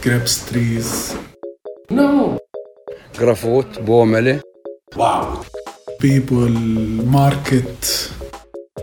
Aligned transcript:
grapes 0.00 0.46
trees. 0.46 1.16
No. 1.90 2.38
Grafot, 3.14 3.84
Bomele. 3.84 4.42
Wow. 4.96 5.44
People, 5.98 6.50
market, 7.04 8.10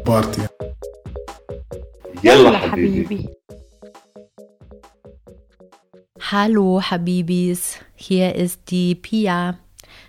party. 0.06 0.48
يلا 2.24 2.58
حبيبي. 2.58 3.30
Hallo 6.32 6.80
Habibis, 6.80 7.80
hier 7.96 8.36
ist 8.36 8.70
die 8.70 8.94
Pia, 8.94 9.58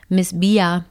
Miss 0.09 0.39
Bia. 0.39 0.85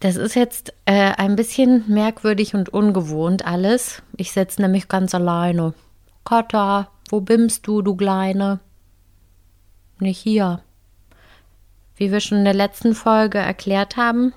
Das 0.00 0.16
ist 0.16 0.34
jetzt 0.34 0.74
äh, 0.84 1.12
ein 1.16 1.34
bisschen 1.34 1.84
merkwürdig 1.88 2.54
und 2.54 2.68
ungewohnt 2.68 3.46
alles. 3.46 4.02
Ich 4.16 4.32
sitze 4.32 4.60
nämlich 4.60 4.88
ganz 4.88 5.14
alleine. 5.14 5.72
Kata, 6.24 6.90
wo 7.08 7.20
bimmst 7.20 7.66
du, 7.66 7.80
du 7.80 7.96
Kleine? 7.96 8.60
Nicht 10.03 10.19
hier. 10.19 10.59
Wie 11.95 12.11
wir 12.11 12.19
schon 12.19 12.39
in 12.39 12.43
der 12.43 12.53
letzten 12.53 12.93
Folge 12.93 13.37
erklärt 13.37 13.95
haben, 13.95 14.33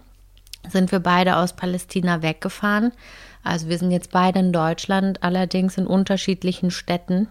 sind 0.71 0.93
wir 0.93 1.01
beide 1.01 1.39
aus 1.39 1.57
Palästina 1.57 2.23
weggefahren. 2.23 2.93
Also 3.43 3.69
wir 3.69 3.77
sind 3.77 3.91
jetzt 3.91 4.13
beide 4.13 4.39
in 4.39 4.53
Deutschland, 4.53 5.25
allerdings 5.25 5.77
in 5.77 5.89
unterschiedlichen 5.89 6.71
Städten. 6.71 7.27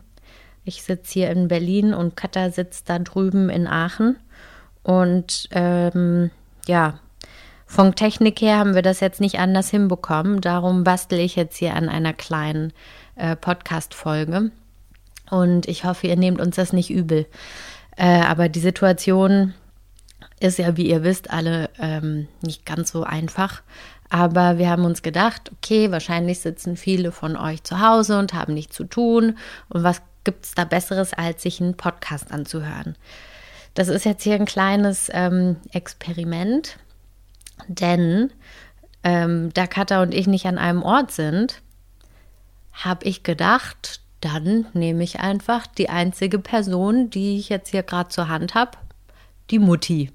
Ich 0.66 0.84
sitze 0.84 1.14
hier 1.14 1.30
in 1.30 1.48
Berlin 1.48 1.94
und 1.94 2.18
Katha 2.18 2.50
sitzt 2.50 2.90
da 2.90 3.00
drüben 3.00 3.50
in 3.50 3.68
Aachen. 3.68 4.18
Und 4.84 5.48
ähm, 5.52 6.30
ja, 6.68 7.00
von 7.66 7.96
Technik 7.96 8.42
her 8.42 8.58
haben 8.58 8.76
wir 8.76 8.82
das 8.82 9.00
jetzt 9.00 9.22
nicht 9.22 9.40
anders 9.40 9.70
hinbekommen. 9.70 10.42
Darum 10.42 10.84
bastel 10.84 11.20
ich 11.20 11.38
jetzt 11.38 11.56
hier 11.56 11.74
an 11.74 11.88
einer 11.88 12.12
kleinen 12.12 12.74
äh, 13.16 13.38
Podcast-Folge. 13.38 14.52
Und 15.30 15.68
ich 15.68 15.86
hoffe, 15.86 16.08
ihr 16.08 16.18
nehmt 16.18 16.40
uns 16.40 16.58
das 16.58 16.74
nicht 16.74 16.92
übel. 16.92 17.26
Äh, 17.96 18.22
aber 18.22 18.50
die 18.50 18.60
Situation 18.60 19.54
ist 20.40 20.60
ja, 20.60 20.78
wie 20.78 20.90
ihr 20.90 21.04
wisst, 21.04 21.32
alle 21.32 21.70
ähm, 21.80 22.28
nicht 22.42 22.66
ganz 22.66 22.92
so 22.92 23.04
einfach. 23.04 23.62
Aber 24.10 24.58
wir 24.58 24.70
haben 24.70 24.86
uns 24.86 25.02
gedacht, 25.02 25.52
okay, 25.54 25.92
wahrscheinlich 25.92 26.40
sitzen 26.40 26.78
viele 26.78 27.12
von 27.12 27.36
euch 27.36 27.64
zu 27.64 27.80
Hause 27.80 28.20
und 28.20 28.34
haben 28.34 28.54
nichts 28.54 28.76
zu 28.76 28.84
tun. 28.84 29.38
Und 29.70 29.84
was 29.84 30.02
gibt 30.24 30.46
es 30.46 30.54
da 30.54 30.66
Besseres, 30.66 31.14
als 31.14 31.42
sich 31.42 31.62
einen 31.62 31.76
Podcast 31.76 32.32
anzuhören? 32.32 32.96
Das 33.74 33.88
ist 33.88 34.06
jetzt 34.06 34.24
hier 34.24 34.36
ein 34.36 34.46
kleines 34.46 35.10
ähm, 35.12 35.58
Experiment, 35.72 36.78
denn 37.68 38.32
ähm, 39.04 39.52
da 39.54 39.68
Katha 39.68 40.02
und 40.02 40.14
ich 40.14 40.28
nicht 40.28 40.46
an 40.46 40.58
einem 40.58 40.82
Ort 40.82 41.12
sind, 41.12 41.62
habe 42.72 43.06
ich 43.06 43.24
gedacht, 43.24 44.02
dann 44.26 44.68
nehme 44.74 45.04
ich 45.04 45.20
einfach 45.20 45.68
die 45.68 45.90
einzige 45.90 46.40
Person, 46.40 47.10
die 47.10 47.38
ich 47.38 47.50
jetzt 47.50 47.70
hier 47.70 47.84
gerade 47.84 48.10
zur 48.10 48.28
Hand 48.28 48.56
habe, 48.56 48.72
die 49.50 49.60
Mutti. 49.60 50.12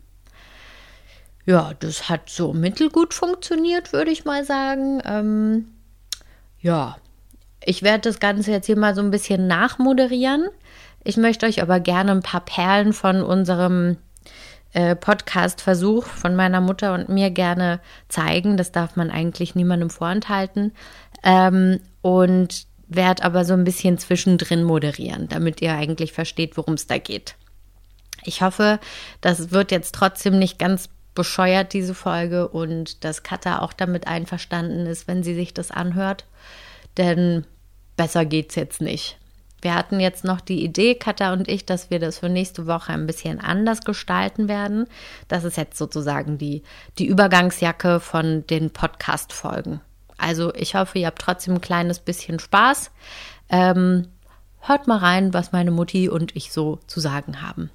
Ja, 1.46 1.72
das 1.78 2.08
hat 2.08 2.28
so 2.28 2.52
mittelgut 2.52 3.14
funktioniert, 3.14 3.92
würde 3.92 4.10
ich 4.10 4.24
mal 4.24 4.44
sagen. 4.44 5.00
Ähm, 5.04 5.68
ja, 6.60 6.96
ich 7.64 7.82
werde 7.82 8.08
das 8.08 8.20
Ganze 8.20 8.50
jetzt 8.50 8.66
hier 8.66 8.78
mal 8.78 8.94
so 8.94 9.00
ein 9.00 9.10
bisschen 9.10 9.46
nachmoderieren. 9.46 10.48
Ich 11.02 11.16
möchte 11.16 11.46
euch 11.46 11.62
aber 11.62 11.80
gerne 11.80 12.12
ein 12.12 12.22
paar 12.22 12.44
Perlen 12.44 12.92
von 12.92 13.22
unserem 13.22 13.96
äh, 14.72 14.94
Podcast-Versuch 14.94 16.04
von 16.04 16.36
meiner 16.36 16.60
Mutter 16.60 16.94
und 16.94 17.08
mir 17.08 17.30
gerne 17.30 17.80
zeigen. 18.08 18.56
Das 18.56 18.72
darf 18.72 18.96
man 18.96 19.10
eigentlich 19.10 19.54
niemandem 19.54 19.90
vorenthalten. 19.90 20.72
Ähm, 21.22 21.80
und 22.02 22.66
werde 22.90 23.22
aber 23.22 23.44
so 23.44 23.54
ein 23.54 23.64
bisschen 23.64 23.98
zwischendrin 23.98 24.64
moderieren, 24.64 25.28
damit 25.28 25.62
ihr 25.62 25.74
eigentlich 25.74 26.12
versteht, 26.12 26.56
worum 26.56 26.74
es 26.74 26.86
da 26.86 26.98
geht. 26.98 27.36
Ich 28.24 28.42
hoffe, 28.42 28.80
das 29.20 29.50
wird 29.50 29.70
jetzt 29.70 29.94
trotzdem 29.94 30.38
nicht 30.38 30.58
ganz 30.58 30.90
bescheuert, 31.14 31.72
diese 31.72 31.94
Folge, 31.94 32.48
und 32.48 33.04
dass 33.04 33.22
Katha 33.22 33.60
auch 33.60 33.72
damit 33.72 34.06
einverstanden 34.06 34.86
ist, 34.86 35.08
wenn 35.08 35.22
sie 35.22 35.34
sich 35.34 35.54
das 35.54 35.70
anhört. 35.70 36.26
Denn 36.96 37.46
besser 37.96 38.24
geht's 38.24 38.56
jetzt 38.56 38.80
nicht. 38.80 39.16
Wir 39.62 39.74
hatten 39.74 40.00
jetzt 40.00 40.24
noch 40.24 40.40
die 40.40 40.64
Idee, 40.64 40.94
Katha 40.94 41.32
und 41.32 41.48
ich, 41.48 41.66
dass 41.66 41.90
wir 41.90 41.98
das 41.98 42.18
für 42.18 42.28
nächste 42.28 42.66
Woche 42.66 42.92
ein 42.92 43.06
bisschen 43.06 43.40
anders 43.40 43.82
gestalten 43.82 44.48
werden. 44.48 44.86
Das 45.28 45.44
ist 45.44 45.56
jetzt 45.56 45.76
sozusagen 45.76 46.38
die, 46.38 46.62
die 46.98 47.06
Übergangsjacke 47.06 48.00
von 48.00 48.46
den 48.46 48.70
Podcast-Folgen. 48.70 49.80
Also 50.20 50.54
ich 50.54 50.74
hoffe, 50.74 50.98
ihr 50.98 51.06
habt 51.06 51.22
trotzdem 51.22 51.54
ein 51.54 51.60
kleines 51.60 51.98
bisschen 51.98 52.38
Spaß. 52.38 52.90
Ähm, 53.48 54.08
hört 54.60 54.86
mal 54.86 54.98
rein, 54.98 55.32
was 55.32 55.52
meine 55.52 55.70
Mutti 55.70 56.08
und 56.08 56.36
ich 56.36 56.52
so 56.52 56.78
zu 56.86 57.00
sagen 57.00 57.42
haben. 57.42 57.70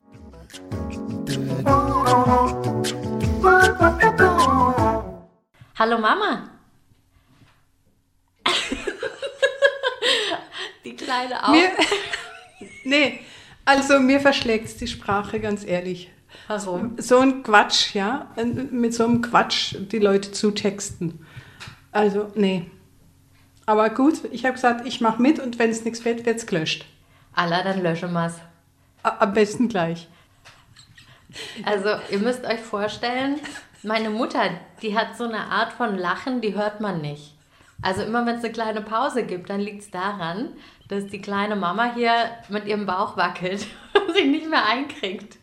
Hallo 5.78 5.98
Mama. 5.98 6.50
Die 10.86 10.96
kleine 10.96 11.44
auch. 11.44 11.50
Mir, 11.50 11.72
nee, 12.86 13.20
also 13.66 14.00
mir 14.00 14.20
verschlägt 14.20 14.66
es 14.66 14.78
die 14.78 14.88
Sprache, 14.88 15.40
ganz 15.40 15.66
ehrlich. 15.66 16.12
Warum? 16.48 16.96
So 17.00 17.20
ein 17.20 17.42
Quatsch, 17.42 17.96
ja, 17.96 18.32
mit 18.70 18.94
so 18.94 19.06
einem 19.06 19.22
Quatsch 19.24 19.76
die 19.80 19.98
Leute 20.00 20.32
zutexten. 20.32 21.25
Also, 21.96 22.30
nee. 22.36 22.70
Aber 23.66 23.90
gut, 23.90 24.26
ich 24.34 24.44
habe 24.44 24.56
gesagt, 24.56 24.86
ich 24.86 25.00
mache 25.00 25.22
mit 25.22 25.40
und 25.40 25.58
wenn 25.60 25.70
es 25.70 25.86
nichts 25.86 26.04
wird, 26.04 26.26
wird 26.26 26.38
es 26.38 26.46
gelöscht. 26.46 26.86
Allah, 27.34 27.64
dann 27.64 27.82
löschen 27.82 28.12
wir's. 28.12 28.36
A- 29.02 29.18
Am 29.20 29.34
besten 29.34 29.70
gleich. 29.70 30.10
Also, 31.64 31.90
ihr 32.12 32.20
müsst 32.20 32.44
euch 32.46 32.60
vorstellen, 32.60 33.40
meine 33.82 34.10
Mutter, 34.10 34.42
die 34.82 34.98
hat 34.98 35.16
so 35.18 35.24
eine 35.24 35.46
Art 35.50 35.72
von 35.72 35.98
Lachen, 35.98 36.42
die 36.42 36.54
hört 36.54 36.82
man 36.82 37.00
nicht. 37.02 37.34
Also 37.82 38.02
immer 38.04 38.26
wenn 38.26 38.36
es 38.36 38.44
eine 38.44 38.52
kleine 38.54 38.82
Pause 38.82 39.24
gibt, 39.24 39.50
dann 39.50 39.62
liegt 39.62 39.82
es 39.84 39.92
daran, 39.92 40.50
dass 40.90 41.08
die 41.08 41.22
kleine 41.22 41.56
Mama 41.56 41.94
hier 41.94 42.12
mit 42.50 42.66
ihrem 42.68 42.86
Bauch 42.86 43.16
wackelt 43.16 43.68
und 44.08 44.14
sich 44.14 44.26
nicht 44.26 44.50
mehr 44.50 44.66
einkriegt. 44.66 45.38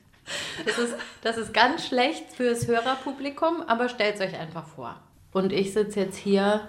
Das 0.67 0.79
ist, 0.79 0.95
das 1.23 1.37
ist 1.39 1.55
ganz 1.55 1.87
schlecht 1.87 2.25
fürs 2.35 2.67
Hörerpublikum, 2.67 3.63
aber 3.67 3.89
stellt 3.89 4.21
euch 4.21 4.39
einfach 4.39 4.67
vor. 4.67 4.97
Und 5.33 5.53
ich 5.53 5.73
sitze 5.73 6.01
jetzt 6.01 6.19
hier 6.19 6.69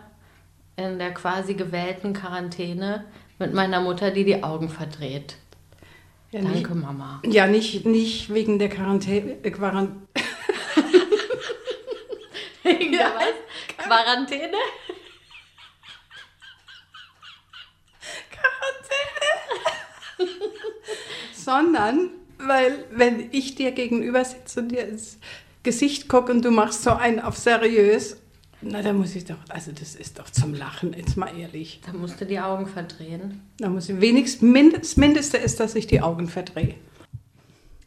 in 0.76 0.98
der 0.98 1.14
quasi 1.14 1.54
gewählten 1.54 2.14
Quarantäne 2.14 3.06
mit 3.40 3.54
meiner 3.54 3.82
Mutter, 3.82 4.12
die 4.12 4.24
die 4.24 4.44
Augen 4.44 4.70
verdreht. 4.70 5.36
Ja, 6.32 6.42
nicht, 6.42 6.66
Danke, 6.66 6.76
Mama. 6.76 7.22
ja, 7.26 7.46
nicht, 7.46 7.86
nicht 7.86 8.34
wegen 8.34 8.58
der 8.58 8.70
Quarantäne. 8.70 9.38
Äh, 9.44 9.52
Quarant 9.52 10.08
Wegen 12.64 12.94
der 12.94 13.14
was? 13.14 13.34
Quarantäne? 13.78 14.54
sondern 21.36 22.10
weil, 22.40 22.86
wenn 22.92 23.30
ich 23.32 23.56
dir 23.56 23.72
gegenüber 23.72 24.24
sitze 24.26 24.62
und 24.62 24.70
dir 24.70 24.88
ins 24.88 25.18
Gesicht 25.64 26.10
gucke 26.10 26.32
und 26.32 26.44
du 26.44 26.52
machst 26.52 26.84
so 26.84 26.92
einen 26.92 27.20
auf 27.20 27.38
seriös, 27.38 28.18
na, 28.64 28.82
da 28.82 28.94
muss 28.94 29.16
ich 29.16 29.26
doch, 29.26 29.38
also 29.50 29.72
das 29.72 29.96
ist 29.96 30.20
doch 30.20 30.30
zum 30.30 30.54
Lachen, 30.54 30.94
jetzt 30.94 31.18
mal 31.18 31.38
ehrlich. 31.38 31.82
Da 31.86 31.94
musst 31.94 32.20
du 32.20 32.26
die 32.26 32.40
Augen 32.40 32.68
verdrehen. 32.68 33.42
Da 33.58 33.70
muss 33.70 33.90
ich 33.90 34.00
wenigstens, 34.00 34.42
mindest, 34.42 34.84
das 34.84 34.98
Mindeste 34.98 35.38
ist, 35.38 35.60
dass 35.60 35.76
ich 35.76 35.88
die 35.88 36.02
Augen 36.02 36.28
verdrehe. 36.28 36.76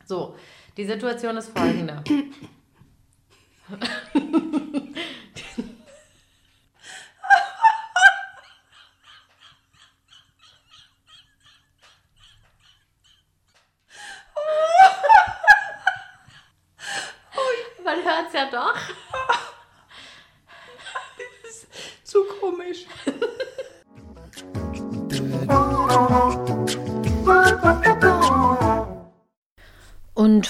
So, 0.04 0.36
die 0.76 0.84
Situation 0.84 1.36
ist 1.36 1.56
folgende. 1.56 2.02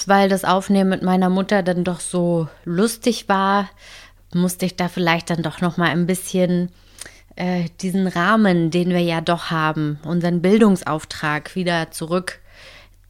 Weil 0.07 0.29
das 0.29 0.45
Aufnehmen 0.45 0.89
mit 0.89 1.03
meiner 1.03 1.29
Mutter 1.29 1.63
dann 1.63 1.83
doch 1.83 1.99
so 1.99 2.47
lustig 2.63 3.27
war, 3.27 3.69
musste 4.33 4.65
ich 4.65 4.77
da 4.77 4.87
vielleicht 4.87 5.29
dann 5.29 5.43
doch 5.43 5.59
noch 5.59 5.75
mal 5.75 5.89
ein 5.89 6.07
bisschen 6.07 6.71
äh, 7.35 7.65
diesen 7.81 8.07
Rahmen, 8.07 8.71
den 8.71 8.89
wir 8.89 9.01
ja 9.01 9.19
doch 9.19 9.51
haben, 9.51 9.99
unseren 10.05 10.41
Bildungsauftrag 10.41 11.55
wieder 11.55 11.91
zurück 11.91 12.39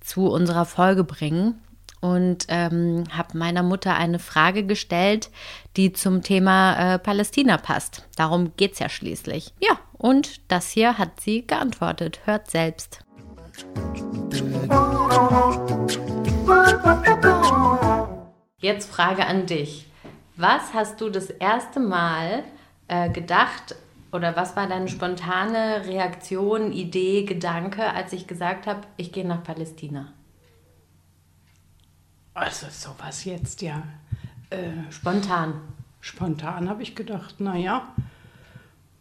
zu 0.01 0.27
unserer 0.27 0.65
Folge 0.65 1.03
bringen 1.03 1.61
und 2.01 2.45
ähm, 2.47 3.03
habe 3.11 3.37
meiner 3.37 3.61
Mutter 3.61 3.95
eine 3.95 4.17
Frage 4.17 4.65
gestellt, 4.65 5.29
die 5.75 5.93
zum 5.93 6.23
Thema 6.23 6.95
äh, 6.95 6.99
Palästina 6.99 7.57
passt. 7.57 8.07
Darum 8.15 8.53
geht 8.57 8.73
es 8.73 8.79
ja 8.79 8.89
schließlich. 8.89 9.53
Ja, 9.59 9.77
und 9.93 10.41
das 10.47 10.71
hier 10.71 10.97
hat 10.97 11.21
sie 11.21 11.45
geantwortet. 11.45 12.21
Hört 12.25 12.49
selbst. 12.49 13.01
Jetzt 18.59 18.89
Frage 18.91 19.25
an 19.25 19.45
dich. 19.45 19.91
Was 20.35 20.73
hast 20.73 21.01
du 21.01 21.09
das 21.09 21.29
erste 21.29 21.79
Mal 21.79 22.43
äh, 22.87 23.09
gedacht 23.09 23.75
oder 24.11 24.35
was 24.35 24.55
war 24.55 24.67
deine 24.67 24.87
spontane 24.87 25.85
Reaktion, 25.85 26.71
Idee, 26.71 27.23
Gedanke, 27.23 27.93
als 27.93 28.13
ich 28.13 28.27
gesagt 28.27 28.65
habe, 28.65 28.81
ich 28.95 29.11
gehe 29.11 29.27
nach 29.27 29.43
Palästina? 29.43 30.13
Also 32.33 32.67
sowas 32.69 33.25
jetzt, 33.25 33.61
ja. 33.61 33.83
Äh, 34.49 34.89
Spontan. 34.89 35.61
spontan 35.99 36.69
habe 36.69 36.83
ich 36.83 36.95
gedacht, 36.95 37.41
naja, 37.41 37.93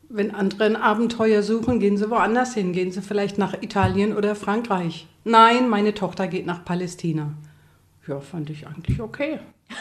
wenn 0.09 0.35
andere 0.35 0.65
ein 0.65 0.77
Abenteuer 0.77 1.43
suchen, 1.43 1.81
gehen 1.81 1.97
sie 1.97 2.11
woanders 2.11 2.55
hin. 2.55 2.73
Gehen 2.73 2.93
sie 2.93 3.03
vielleicht 3.03 3.39
nach 3.39 3.55
Italien 3.63 4.17
oder 4.17 4.35
Frankreich. 4.35 5.07
Nein, 5.25 5.69
meine 5.69 5.95
Tochter 5.95 6.29
geht 6.29 6.47
nach 6.47 6.65
Palästina. 6.65 7.35
Ja, 8.07 8.21
fand 8.21 8.51
ich 8.51 8.67
eigentlich 8.67 9.01
okay. 9.01 9.41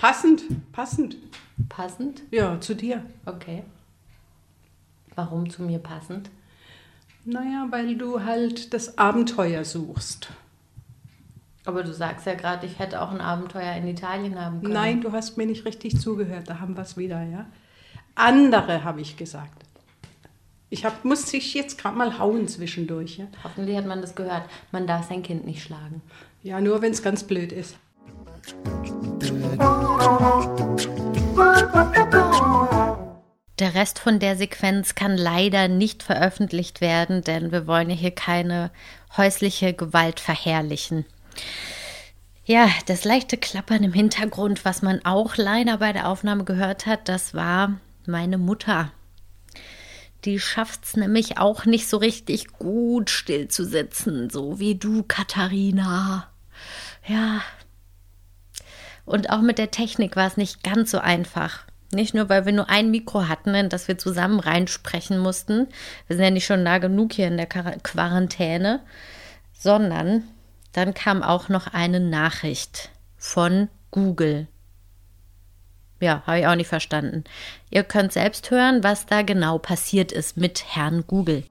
passend, 0.00 0.42
passend. 0.72 1.16
Passend? 1.68 2.22
Ja, 2.30 2.60
zu 2.60 2.74
dir. 2.74 3.04
Okay. 3.26 3.64
Warum 5.14 5.50
zu 5.50 5.62
mir 5.62 5.78
passend? 5.78 6.30
Naja, 7.24 7.66
weil 7.70 7.96
du 7.96 8.22
halt 8.22 8.74
das 8.74 8.98
Abenteuer 8.98 9.64
suchst. 9.64 10.30
Aber 11.64 11.82
du 11.82 11.92
sagst 11.94 12.26
ja 12.26 12.34
gerade, 12.34 12.66
ich 12.66 12.78
hätte 12.78 13.00
auch 13.00 13.10
ein 13.10 13.20
Abenteuer 13.22 13.74
in 13.76 13.88
Italien 13.88 14.38
haben 14.38 14.60
können. 14.60 14.74
Nein, 14.74 15.00
du 15.00 15.12
hast 15.12 15.38
mir 15.38 15.46
nicht 15.46 15.64
richtig 15.64 15.98
zugehört. 15.98 16.48
Da 16.48 16.60
haben 16.60 16.76
wir 16.76 16.82
es 16.82 16.96
wieder, 16.96 17.22
ja. 17.22 17.46
Andere 18.14 18.84
habe 18.84 19.00
ich 19.00 19.16
gesagt. 19.16 19.64
Ich 20.70 20.84
hab, 20.84 21.04
muss 21.04 21.28
sich 21.30 21.54
jetzt 21.54 21.78
gerade 21.78 21.96
mal 21.96 22.18
hauen 22.18 22.48
zwischendurch. 22.48 23.18
Ja, 23.18 23.26
Hoffentlich 23.42 23.76
hat 23.76 23.86
man 23.86 24.00
das 24.00 24.14
gehört. 24.14 24.48
Man 24.72 24.86
darf 24.86 25.08
sein 25.08 25.22
Kind 25.22 25.44
nicht 25.44 25.62
schlagen. 25.62 26.00
ja 26.42 26.60
nur 26.60 26.82
wenn 26.82 26.92
es 26.92 27.02
ganz 27.02 27.24
blöd 27.24 27.52
ist. 27.52 27.76
Der 33.58 33.74
Rest 33.74 33.98
von 33.98 34.18
der 34.18 34.36
Sequenz 34.36 34.94
kann 34.94 35.16
leider 35.16 35.68
nicht 35.68 36.02
veröffentlicht 36.02 36.80
werden, 36.80 37.22
denn 37.22 37.52
wir 37.52 37.66
wollen 37.66 37.90
ja 37.90 37.96
hier 37.96 38.10
keine 38.10 38.70
häusliche 39.16 39.74
Gewalt 39.74 40.20
verherrlichen. 40.20 41.04
Ja, 42.44 42.68
das 42.86 43.04
leichte 43.04 43.38
Klappern 43.38 43.84
im 43.84 43.92
Hintergrund, 43.92 44.64
was 44.64 44.82
man 44.82 45.04
auch 45.04 45.36
leider 45.36 45.78
bei 45.78 45.92
der 45.92 46.08
Aufnahme 46.08 46.44
gehört 46.44 46.86
hat, 46.86 47.08
das 47.08 47.32
war 47.32 47.78
meine 48.08 48.38
Mutter. 48.38 48.92
Die 50.24 50.40
schafft's 50.40 50.96
nämlich 50.96 51.38
auch 51.38 51.66
nicht 51.66 51.88
so 51.88 51.98
richtig 51.98 52.48
gut 52.54 53.10
still 53.10 53.48
zu 53.48 53.64
sitzen, 53.64 54.30
so 54.30 54.58
wie 54.58 54.74
du, 54.74 55.02
Katharina. 55.02 56.28
Ja. 57.06 57.42
Und 59.04 59.28
auch 59.28 59.42
mit 59.42 59.58
der 59.58 59.70
Technik 59.70 60.16
war 60.16 60.26
es 60.26 60.38
nicht 60.38 60.62
ganz 60.62 60.90
so 60.90 60.98
einfach. 60.98 61.66
Nicht 61.92 62.14
nur, 62.14 62.28
weil 62.28 62.46
wir 62.46 62.52
nur 62.52 62.70
ein 62.70 62.90
Mikro 62.90 63.28
hatten, 63.28 63.54
in 63.54 63.68
das 63.68 63.86
wir 63.86 63.98
zusammen 63.98 64.40
reinsprechen 64.40 65.18
mussten. 65.18 65.68
Wir 66.06 66.16
sind 66.16 66.24
ja 66.24 66.30
nicht 66.30 66.46
schon 66.46 66.62
nah 66.62 66.78
genug 66.78 67.12
hier 67.12 67.28
in 67.28 67.36
der 67.36 67.46
Quar- 67.48 67.78
Quarantäne, 67.82 68.80
sondern 69.52 70.24
dann 70.72 70.94
kam 70.94 71.22
auch 71.22 71.48
noch 71.48 71.68
eine 71.68 72.00
Nachricht 72.00 72.90
von 73.16 73.68
Google. 73.90 74.48
Ja, 76.04 76.22
habe 76.26 76.40
ich 76.40 76.46
auch 76.46 76.54
nicht 76.54 76.68
verstanden. 76.68 77.24
Ihr 77.70 77.82
könnt 77.82 78.12
selbst 78.12 78.50
hören, 78.50 78.84
was 78.84 79.06
da 79.06 79.22
genau 79.22 79.56
passiert 79.56 80.12
ist 80.12 80.36
mit 80.36 80.76
Herrn 80.76 81.04
Google. 81.06 81.44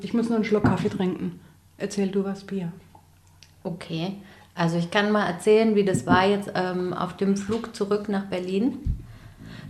Ich 0.00 0.14
muss 0.14 0.28
nur 0.28 0.36
einen 0.36 0.44
Schluck 0.44 0.62
Kaffee 0.62 0.88
trinken. 0.88 1.40
Erzähl 1.78 2.12
du 2.12 2.22
was, 2.22 2.44
Pia. 2.44 2.72
Okay, 3.64 4.18
also 4.54 4.78
ich 4.78 4.92
kann 4.92 5.10
mal 5.10 5.26
erzählen, 5.26 5.74
wie 5.74 5.84
das 5.84 6.06
war 6.06 6.24
jetzt 6.24 6.52
ähm, 6.54 6.92
auf 6.94 7.16
dem 7.16 7.36
Flug 7.36 7.74
zurück 7.74 8.08
nach 8.08 8.26
Berlin. 8.26 9.02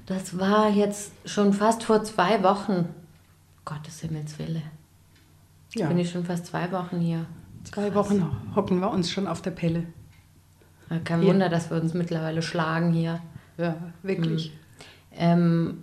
Das 0.04 0.38
war 0.38 0.68
jetzt 0.68 1.12
schon 1.24 1.54
fast 1.54 1.84
vor 1.84 2.04
zwei 2.04 2.42
Wochen. 2.42 2.86
Gottes 3.64 4.00
Himmels 4.00 4.38
Wille. 4.38 4.60
Jetzt 5.70 5.80
Ja, 5.80 5.88
bin 5.88 5.98
ich 5.98 6.10
schon 6.10 6.26
fast 6.26 6.44
zwei 6.44 6.70
Wochen 6.70 7.00
hier. 7.00 7.24
Zwei 7.72 7.94
Wochen 7.94 8.30
hocken 8.54 8.80
wir 8.80 8.90
uns 8.90 9.10
schon 9.10 9.26
auf 9.26 9.42
der 9.42 9.50
Pelle. 9.50 9.84
Kein 11.04 11.22
Ja. 11.22 11.28
Wunder, 11.28 11.48
dass 11.48 11.70
wir 11.70 11.80
uns 11.80 11.94
mittlerweile 11.94 12.42
schlagen 12.42 12.92
hier. 12.92 13.20
Ja, 13.56 13.76
wirklich. 14.02 14.52
Ähm, 15.12 15.82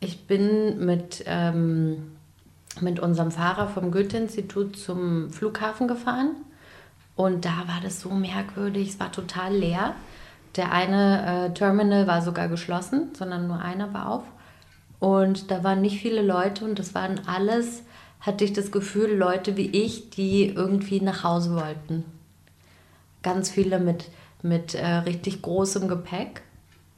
ich 0.00 0.26
bin 0.26 0.84
mit, 0.84 1.24
ähm, 1.26 2.12
mit 2.80 3.00
unserem 3.00 3.30
Fahrer 3.30 3.68
vom 3.68 3.90
Goethe-Institut 3.90 4.76
zum 4.76 5.30
Flughafen 5.30 5.88
gefahren 5.88 6.36
und 7.16 7.44
da 7.44 7.64
war 7.66 7.80
das 7.82 8.00
so 8.00 8.10
merkwürdig, 8.10 8.90
es 8.90 9.00
war 9.00 9.10
total 9.10 9.54
leer. 9.54 9.94
Der 10.56 10.72
eine 10.72 11.46
äh, 11.46 11.54
Terminal 11.54 12.06
war 12.06 12.22
sogar 12.22 12.48
geschlossen, 12.48 13.10
sondern 13.14 13.48
nur 13.48 13.60
einer 13.60 13.92
war 13.92 14.08
auf. 14.08 14.24
Und 14.98 15.50
da 15.50 15.62
waren 15.62 15.80
nicht 15.80 16.00
viele 16.00 16.22
Leute 16.22 16.64
und 16.64 16.78
das 16.78 16.94
waren 16.94 17.20
alles, 17.26 17.82
hatte 18.20 18.44
ich 18.44 18.52
das 18.52 18.72
Gefühl, 18.72 19.16
Leute 19.16 19.56
wie 19.56 19.70
ich, 19.70 20.10
die 20.10 20.46
irgendwie 20.46 21.00
nach 21.00 21.24
Hause 21.24 21.54
wollten. 21.54 22.04
Ganz 23.22 23.50
viele 23.50 23.78
mit, 23.78 24.10
mit 24.42 24.74
äh, 24.74 24.86
richtig 24.86 25.42
großem 25.42 25.88
Gepäck. 25.88 26.42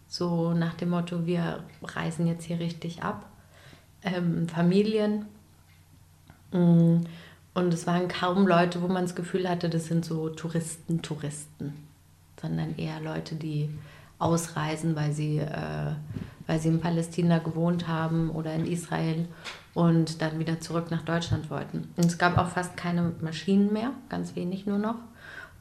So 0.08 0.52
nach 0.52 0.74
dem 0.74 0.90
Motto, 0.90 1.26
wir 1.26 1.62
reisen 1.82 2.26
jetzt 2.26 2.44
hier 2.44 2.58
richtig 2.58 3.02
ab. 3.02 3.26
Ähm, 4.02 4.48
Familien. 4.48 5.26
Mm, 6.52 7.02
Und 7.54 7.74
es 7.74 7.86
waren 7.86 8.08
kaum 8.08 8.46
Leute, 8.46 8.82
wo 8.82 8.88
man 8.88 9.04
das 9.04 9.14
Gefühl 9.14 9.48
hatte, 9.48 9.68
das 9.68 9.86
sind 9.86 10.04
so 10.04 10.30
Touristen, 10.30 11.02
Touristen. 11.02 11.74
Sondern 12.40 12.76
eher 12.76 13.00
Leute, 13.00 13.34
die 13.34 13.68
ausreisen, 14.18 14.96
weil 14.96 15.12
sie, 15.12 15.38
äh, 15.38 15.94
weil 16.46 16.58
sie 16.60 16.68
in 16.68 16.80
Palästina 16.80 17.38
gewohnt 17.38 17.88
haben 17.88 18.30
oder 18.30 18.54
in 18.54 18.66
Israel 18.66 19.26
und 19.74 20.20
dann 20.20 20.38
wieder 20.38 20.60
zurück 20.60 20.90
nach 20.90 21.02
Deutschland 21.02 21.50
wollten. 21.50 21.88
Und 21.96 22.06
es 22.06 22.18
gab 22.18 22.38
auch 22.38 22.48
fast 22.48 22.76
keine 22.76 23.12
Maschinen 23.20 23.72
mehr, 23.72 23.92
ganz 24.08 24.34
wenig 24.36 24.66
nur 24.66 24.78
noch. 24.78 24.96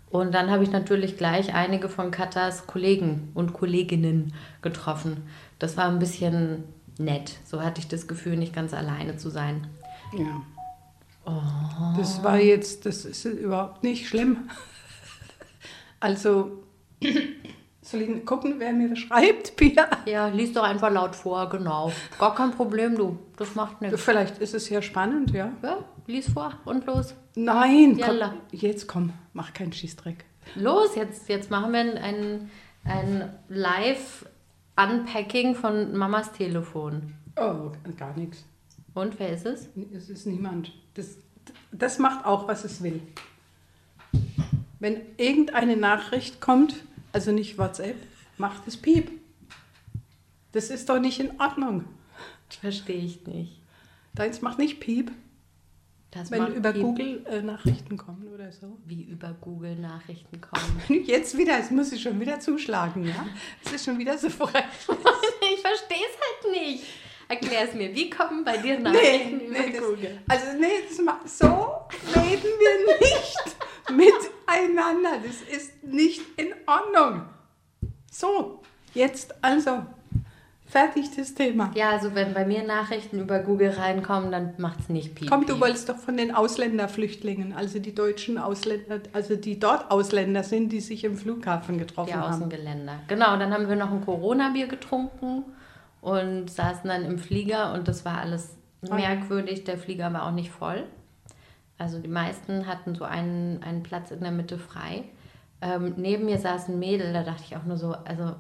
Und 0.10 0.34
dann 0.34 0.50
habe 0.50 0.64
ich 0.64 0.72
natürlich 0.72 1.18
gleich 1.18 1.54
einige 1.54 1.88
von 1.88 2.10
Katas 2.10 2.66
Kollegen 2.66 3.30
und 3.36 3.54
Kolleginnen 3.54 4.34
getroffen. 4.62 5.24
Das 5.60 5.78
war 5.78 5.88
ein 5.88 6.00
bisschen 6.00 6.64
nett. 6.98 7.38
So 7.46 7.62
hatte 7.62 7.80
ich 7.80 7.88
das 7.88 8.08
Gefühl, 8.08 8.36
nicht 8.36 8.54
ganz 8.54 8.74
alleine 8.74 9.18
zu 9.18 9.30
sein. 9.30 9.68
Ja. 10.18 10.42
Oh. 11.26 11.98
Das 11.98 12.24
war 12.24 12.40
jetzt, 12.40 12.88
das 12.88 13.06
ist 13.06 13.26
überhaupt 13.26 13.84
nicht 13.84 14.08
schlimm. 14.08 14.50
Also, 16.00 16.64
soll 17.90 18.02
ich 18.02 18.26
gucken, 18.26 18.56
wer 18.58 18.74
mir 18.74 18.96
schreibt, 18.96 19.56
Pia? 19.56 19.88
Ja, 20.06 20.28
lies 20.28 20.54
doch 20.54 20.64
einfach 20.64 20.92
laut 20.92 21.16
vor, 21.16 21.50
genau. 21.50 21.92
Gar 22.20 22.36
kein 22.36 22.52
Problem, 22.52 22.96
du. 22.96 23.18
Das 23.38 23.56
macht 23.56 23.82
nichts. 23.82 24.02
Vielleicht 24.02 24.38
ist 24.40 24.54
es 24.54 24.70
ja 24.70 24.82
spannend, 24.82 25.32
ja? 25.32 25.52
Ja, 25.64 25.78
lies 26.08 26.30
vor 26.30 26.54
und 26.66 26.86
los. 26.86 27.16
Nein, 27.36 28.00
komm, 28.00 28.20
jetzt 28.52 28.88
komm, 28.88 29.14
mach 29.34 29.54
keinen 29.54 29.74
Schießdreck. 29.74 30.26
Los, 30.56 30.96
jetzt, 30.96 31.30
jetzt 31.30 31.52
machen 31.52 31.74
wir 31.74 31.80
ein, 31.80 32.50
ein 32.84 33.30
Live-Unpacking 33.50 35.56
von 35.56 35.96
Mamas 35.96 36.32
Telefon. 36.32 37.14
Oh, 37.36 37.72
gar 37.98 38.18
nichts. 38.18 38.46
Und 38.94 39.20
wer 39.20 39.30
ist 39.30 39.46
es? 39.46 39.70
Es 39.96 40.10
ist 40.10 40.26
niemand. 40.26 40.74
Das, 40.96 41.18
das 41.72 42.00
macht 42.00 42.26
auch, 42.26 42.48
was 42.48 42.66
es 42.66 42.84
will. 42.84 43.02
Wenn 44.80 45.02
irgendeine 45.18 45.78
Nachricht 45.78 46.42
kommt, 46.42 46.76
also 47.12 47.32
nicht 47.32 47.58
WhatsApp, 47.58 47.96
macht 48.38 48.68
es 48.68 48.78
Piep. 48.78 49.12
Das 50.52 50.70
ist 50.70 50.90
doch 50.90 51.00
nicht 51.00 51.20
in 51.20 51.40
Ordnung. 51.40 51.86
Verstehe 52.50 53.04
ich 53.04 53.26
nicht. 53.28 53.60
Deins 54.16 54.42
macht 54.42 54.58
nicht 54.58 54.80
Piep, 54.80 55.12
Das 56.12 56.32
wenn 56.32 56.48
über 56.56 56.74
Piep. 56.74 56.82
Google 56.82 57.26
äh, 57.28 57.42
Nachrichten 57.42 57.96
kommen 57.98 58.28
oder 58.34 58.52
so. 58.52 58.78
Wie 58.86 59.04
über 59.04 59.36
Google 59.40 59.76
Nachrichten 59.76 60.42
kommen. 60.42 60.82
Jetzt 61.06 61.38
wieder, 61.38 61.60
es 61.60 61.70
muss 61.70 61.92
ich 61.92 62.02
schon 62.02 62.20
wieder 62.20 62.40
zuschlagen, 62.40 63.06
ja? 63.08 63.28
Es 63.64 63.74
ist 63.74 63.86
schon 63.86 64.00
wieder 64.00 64.18
so 64.18 64.30
frech. 64.30 64.64
ich 64.88 65.62
verstehe 65.62 65.98
es 65.98 66.48
halt 66.48 66.52
nicht. 66.52 66.84
Erklär 67.28 67.70
es 67.70 67.76
mir. 67.76 67.94
Wie 67.94 68.10
kommen 68.10 68.44
bei 68.44 68.58
dir 68.58 68.80
Nee, 68.80 68.82
Nachrichten 68.82 69.40
über 69.42 69.60
nee, 69.60 69.72
das, 69.72 69.82
Google? 69.82 70.18
also 70.28 70.46
nee, 70.60 70.68
das 70.88 71.38
so 71.38 71.46
reden 72.16 72.44
wir 72.44 72.98
nicht 73.00 73.56
miteinander. 73.92 75.18
Das 75.26 75.42
ist 75.56 75.84
nicht 75.84 76.22
in 76.38 76.48
Ordnung. 76.66 77.24
So, 78.12 78.62
jetzt 78.94 79.36
also, 79.44 79.84
fertig 80.68 81.16
das 81.16 81.34
Thema. 81.34 81.72
Ja, 81.76 81.92
also 81.92 82.14
wenn 82.16 82.34
bei 82.34 82.46
mir 82.46 82.64
Nachrichten 82.64 83.20
über 83.20 83.40
Google 83.40 83.70
reinkommen, 83.72 84.32
dann 84.32 84.54
macht 84.58 84.80
es 84.82 84.90
nicht 84.90 85.16
piep. 85.16 85.30
Komm, 85.30 85.46
du 85.46 85.60
wolltest 85.60 85.90
doch 85.90 85.98
von 85.98 86.18
den 86.18 86.34
Ausländerflüchtlingen, 86.34 87.54
also 87.54 87.80
die 87.80 87.94
deutschen 87.96 88.38
Ausländer, 88.38 89.00
also 89.14 89.36
die 89.36 89.60
dort 89.60 89.90
Ausländer 89.92 90.44
sind, 90.44 90.70
die 90.70 90.80
sich 90.82 91.04
im 91.04 91.18
Flughafen 91.18 91.78
getroffen 91.78 92.10
Die 92.10 92.16
haben. 92.16 92.34
Außengeländer. 92.34 93.00
Genau, 93.08 93.38
dann 93.38 93.54
haben 93.54 93.68
wir 93.70 93.76
noch 93.76 93.92
ein 93.92 94.04
Corona-Bier 94.06 94.68
getrunken 94.68 95.44
und 96.02 96.50
saßen 96.50 96.88
dann 96.90 97.06
im 97.06 97.18
Flieger 97.20 97.74
und 97.74 97.88
das 97.88 98.06
war 98.06 98.20
alles 98.20 98.50
Ah. 98.90 98.96
merkwürdig. 98.96 99.66
Der 99.66 99.78
Flieger 99.78 100.14
war 100.14 100.26
auch 100.28 100.32
nicht 100.32 100.52
voll. 100.52 100.86
Also 101.80 101.98
die 102.00 102.10
meisten 102.10 102.68
hatten 102.68 102.94
so 102.94 103.06
einen, 103.06 103.64
einen 103.64 103.82
Platz 103.82 104.12
in 104.12 104.20
der 104.20 104.32
Mitte 104.32 104.60
frei. 104.60 105.06
Ähm, 105.62 105.96
neben 105.98 106.26
mir 106.26 106.38
saß 106.38 106.68
ein 106.68 106.78
Mädel, 106.78 107.12
da 107.14 107.24
dachte 107.24 107.44
ich 107.46 107.56
auch 107.56 107.64
nur 107.64 107.78
so, 107.78 107.94
also 107.94 108.36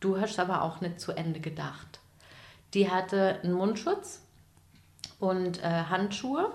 du 0.00 0.20
hast 0.20 0.38
aber 0.38 0.62
auch 0.62 0.80
nicht 0.80 1.00
zu 1.00 1.12
Ende 1.12 1.40
gedacht. 1.40 2.00
Die 2.74 2.90
hatte 2.90 3.40
einen 3.42 3.54
Mundschutz 3.54 4.22
und 5.18 5.62
äh, 5.62 5.84
Handschuhe 5.88 6.50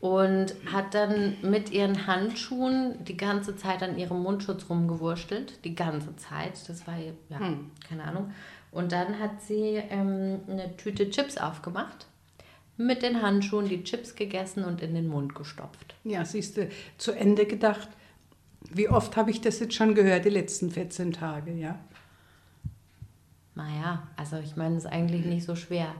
und 0.00 0.54
hat 0.72 0.94
dann 0.94 1.36
mit 1.42 1.70
ihren 1.70 2.06
Handschuhen 2.06 3.04
die 3.04 3.16
ganze 3.16 3.56
Zeit 3.56 3.82
an 3.82 3.98
ihrem 3.98 4.22
Mundschutz 4.22 4.68
rumgewurstelt. 4.68 5.64
Die 5.64 5.74
ganze 5.74 6.16
Zeit. 6.16 6.68
Das 6.68 6.86
war, 6.86 6.96
ja, 6.96 7.38
keine 7.86 8.04
Ahnung. 8.04 8.32
Und 8.72 8.92
dann 8.92 9.18
hat 9.18 9.42
sie 9.42 9.82
ähm, 9.90 10.40
eine 10.48 10.76
Tüte 10.76 11.10
Chips 11.10 11.36
aufgemacht, 11.36 12.06
mit 12.80 13.02
den 13.02 13.20
Handschuhen 13.20 13.68
die 13.68 13.84
Chips 13.84 14.14
gegessen 14.14 14.64
und 14.64 14.82
in 14.82 14.94
den 14.94 15.06
Mund 15.06 15.34
gestopft. 15.34 15.94
Ja, 16.04 16.24
siehst 16.24 16.56
du, 16.56 16.68
zu 16.96 17.12
Ende 17.12 17.46
gedacht. 17.46 17.88
Wie 18.72 18.88
oft 18.88 19.16
habe 19.16 19.30
ich 19.30 19.40
das 19.40 19.60
jetzt 19.60 19.74
schon 19.74 19.94
gehört, 19.94 20.24
die 20.24 20.30
letzten 20.30 20.70
14 20.70 21.12
Tage, 21.12 21.52
ja? 21.52 21.78
Naja, 23.54 24.08
also 24.16 24.38
ich 24.38 24.56
meine, 24.56 24.76
es 24.76 24.84
ist 24.84 24.90
eigentlich 24.90 25.26
nicht 25.26 25.44
so 25.44 25.56
schwer. 25.56 25.94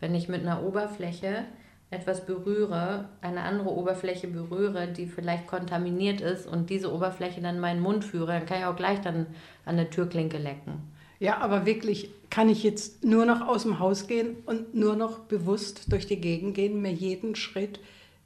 Wenn 0.00 0.14
ich 0.14 0.28
mit 0.28 0.42
einer 0.42 0.62
Oberfläche 0.62 1.44
etwas 1.90 2.26
berühre, 2.26 3.08
eine 3.20 3.42
andere 3.42 3.70
Oberfläche 3.70 4.26
berühre, 4.26 4.88
die 4.88 5.06
vielleicht 5.06 5.46
kontaminiert 5.46 6.20
ist 6.20 6.46
und 6.46 6.70
diese 6.70 6.92
Oberfläche 6.92 7.40
dann 7.40 7.56
in 7.56 7.60
meinen 7.60 7.80
Mund 7.80 8.04
führe, 8.04 8.32
dann 8.32 8.46
kann 8.46 8.58
ich 8.58 8.64
auch 8.64 8.76
gleich 8.76 9.00
dann 9.00 9.26
an 9.64 9.76
der 9.76 9.90
Türklinke 9.90 10.38
lecken. 10.38 10.92
Ja, 11.20 11.38
aber 11.38 11.64
wirklich, 11.64 12.10
kann 12.34 12.48
ich 12.48 12.64
jetzt 12.64 13.04
nur 13.04 13.26
noch 13.26 13.46
aus 13.46 13.62
dem 13.62 13.78
Haus 13.78 14.08
gehen 14.08 14.38
und 14.44 14.74
nur 14.74 14.96
noch 14.96 15.20
bewusst 15.20 15.92
durch 15.92 16.08
die 16.08 16.20
Gegend 16.20 16.56
gehen, 16.56 16.82
mir 16.82 16.90
jeden 16.90 17.36
Schritt, 17.36 17.78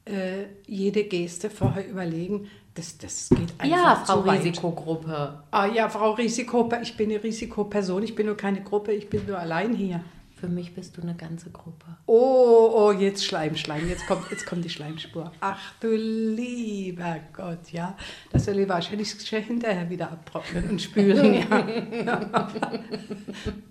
äh, 0.06 0.46
jede 0.66 1.04
Geste 1.04 1.50
vorher 1.50 1.86
überlegen? 1.86 2.48
Das, 2.72 2.96
das 2.96 3.28
geht 3.28 3.52
einfach 3.58 3.66
Ja, 3.66 3.96
Frau 3.96 4.22
zu 4.22 4.26
weit. 4.26 4.40
Risikogruppe. 4.40 5.42
Ah 5.50 5.66
ja, 5.66 5.90
Frau 5.90 6.12
Risiko, 6.12 6.70
ich 6.80 6.96
bin 6.96 7.10
eine 7.10 7.22
Risikoperson, 7.22 8.02
ich 8.02 8.14
bin 8.14 8.24
nur 8.24 8.36
keine 8.38 8.62
Gruppe, 8.62 8.92
ich 8.92 9.10
bin 9.10 9.26
nur 9.26 9.38
allein 9.38 9.74
hier. 9.74 10.00
Für 10.40 10.48
mich 10.48 10.72
bist 10.72 10.96
du 10.96 11.02
eine 11.02 11.16
ganze 11.16 11.50
Gruppe. 11.50 11.84
Oh, 12.06 12.70
oh, 12.72 12.92
jetzt 12.92 13.24
Schleim, 13.24 13.56
Schleim, 13.56 13.88
jetzt 13.88 14.06
kommt, 14.06 14.30
jetzt 14.30 14.46
kommt 14.46 14.64
die 14.64 14.70
Schleimspur. 14.70 15.32
Ach 15.40 15.74
du 15.80 15.96
lieber 15.96 17.18
Gott, 17.32 17.72
ja. 17.72 17.96
Das 18.30 18.44
soll 18.44 18.60
ich 18.60 18.68
wahrscheinlich 18.68 19.10
schon 19.26 19.42
hinterher 19.42 19.90
wieder 19.90 20.12
abtrocknen 20.12 20.70
und 20.70 20.80
spülen, 20.80 21.34
ja. 21.34 22.48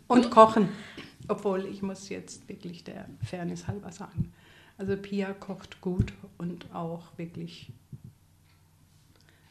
und 0.07 0.29
kochen. 0.29 0.67
Obwohl, 1.29 1.65
ich 1.65 1.81
muss 1.81 2.09
jetzt 2.09 2.49
wirklich 2.49 2.83
der 2.83 3.07
Fairness 3.23 3.67
halber 3.67 3.93
sagen. 3.93 4.33
Also 4.77 4.97
Pia 4.97 5.33
kocht 5.33 5.79
gut 5.79 6.11
und 6.37 6.73
auch 6.73 7.17
wirklich 7.17 7.71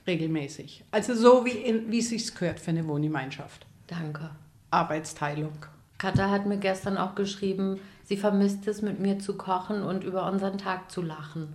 regelmäßig. 0.07 0.85
Also 0.91 1.15
so, 1.15 1.47
wie, 1.47 1.51
in, 1.51 1.91
wie 1.91 2.01
es 2.01 2.11
sich 2.11 2.35
gehört 2.35 2.61
für 2.61 2.73
eine 2.73 2.87
Wohngemeinschaft. 2.87 3.67
Danke. 3.87 4.31
Arbeitsteilung. 4.71 5.59
Katha 5.99 6.31
hat 6.31 6.47
mir 6.47 6.59
gestern 6.59 6.99
auch 6.99 7.15
geschrieben, 7.15 7.81
sie 8.05 8.17
vermisst 8.17 8.67
es, 8.69 8.83
mit 8.83 9.01
mir 9.01 9.19
zu 9.19 9.37
kochen 9.37 9.83
und 9.83 10.05
über 10.05 10.31
unseren 10.31 10.59
Tag 10.59 10.91
zu 10.91 11.01
lachen. 11.03 11.55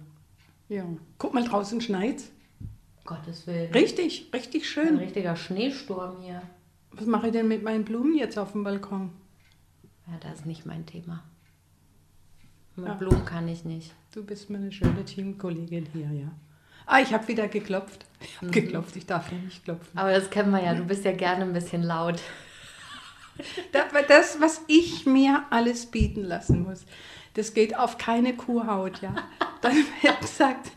Ja. 0.70 0.84
Guck 1.18 1.34
mal, 1.34 1.44
draußen 1.44 1.82
schneit's. 1.82 2.32
Gottes 3.06 3.46
Willen. 3.48 3.72
Richtig, 3.74 4.30
richtig 4.34 4.62
Ein 4.64 4.66
schön. 4.66 4.98
richtiger 4.98 5.36
Schneesturm 5.36 6.22
hier. 6.22 6.42
Was 6.92 7.06
mache 7.06 7.28
ich 7.28 7.34
denn 7.34 7.48
mit 7.48 7.64
meinen 7.64 7.84
Blumen 7.86 8.16
jetzt 8.18 8.38
auf 8.38 8.52
dem 8.54 8.64
Balkon? 8.64 9.12
Ja, 10.08 10.14
das 10.22 10.40
ist 10.40 10.46
nicht 10.46 10.66
mein 10.66 10.86
Thema. 10.86 11.24
Mit 12.76 12.88
Ja. 12.88 12.94
Blumen 12.94 13.26
kann 13.26 13.48
ich 13.48 13.66
nicht. 13.66 13.94
Du 14.14 14.24
bist 14.24 14.50
mir 14.50 14.58
eine 14.58 14.72
schöne 14.72 15.04
Teamkollegin 15.06 15.88
hier, 15.94 16.10
ja. 16.12 16.32
Ah, 16.86 17.00
ich 17.00 17.14
habe 17.14 17.28
wieder 17.28 17.48
geklopft. 17.48 18.06
Ich 18.22 18.38
habe 18.42 18.52
geklopft, 18.52 18.96
ich 18.96 19.06
darf 19.06 19.32
ja 19.32 19.38
nicht 19.38 19.64
klopfen. 19.64 19.98
Aber 19.98 20.12
das 20.12 20.30
kennen 20.30 20.52
wir 20.52 20.64
ja, 20.64 20.74
du 20.74 20.84
bist 20.84 21.06
ja 21.06 21.12
gerne 21.12 21.44
ein 21.46 21.54
bisschen 21.54 21.84
laut. 21.84 22.20
Das, 23.72 23.86
das, 24.08 24.42
was 24.42 24.62
ich 24.68 25.06
mir 25.06 25.44
alles 25.50 25.86
bieten 25.86 26.24
lassen 26.24 26.64
muss, 26.64 26.86
das 27.34 27.54
geht 27.54 27.78
auf 27.78 27.98
keine 27.98 28.36
Kuhhaut, 28.36 29.02
ja. 29.02 29.16
Dann 29.62 29.76
wird 30.02 30.22
gesagt, 30.22 30.72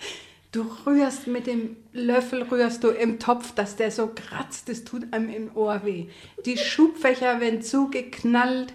du 0.52 0.66
rührst 0.86 1.26
mit 1.26 1.46
dem 1.46 1.76
Löffel, 1.92 2.42
rührst 2.42 2.84
du 2.84 2.88
im 2.88 3.18
Topf, 3.18 3.52
dass 3.52 3.76
der 3.76 3.90
so 3.90 4.10
kratzt, 4.14 4.68
das 4.68 4.84
tut 4.84 5.12
einem 5.12 5.30
im 5.30 5.56
Ohr 5.56 5.84
weh. 5.84 6.08
Die 6.46 6.56
Schubfächer 6.56 7.40
werden 7.40 7.62
zugeknallt, 7.62 8.72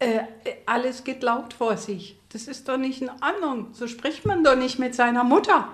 äh, 0.00 0.22
alles 0.66 1.04
geht 1.04 1.22
laut 1.22 1.54
vor 1.54 1.76
sich. 1.76 2.18
Das 2.32 2.48
ist 2.48 2.68
doch 2.68 2.78
nicht 2.78 3.02
in 3.02 3.10
Ordnung. 3.10 3.68
So 3.72 3.86
spricht 3.86 4.24
man 4.24 4.42
doch 4.42 4.56
nicht 4.56 4.78
mit 4.78 4.94
seiner 4.94 5.24
Mutter. 5.24 5.68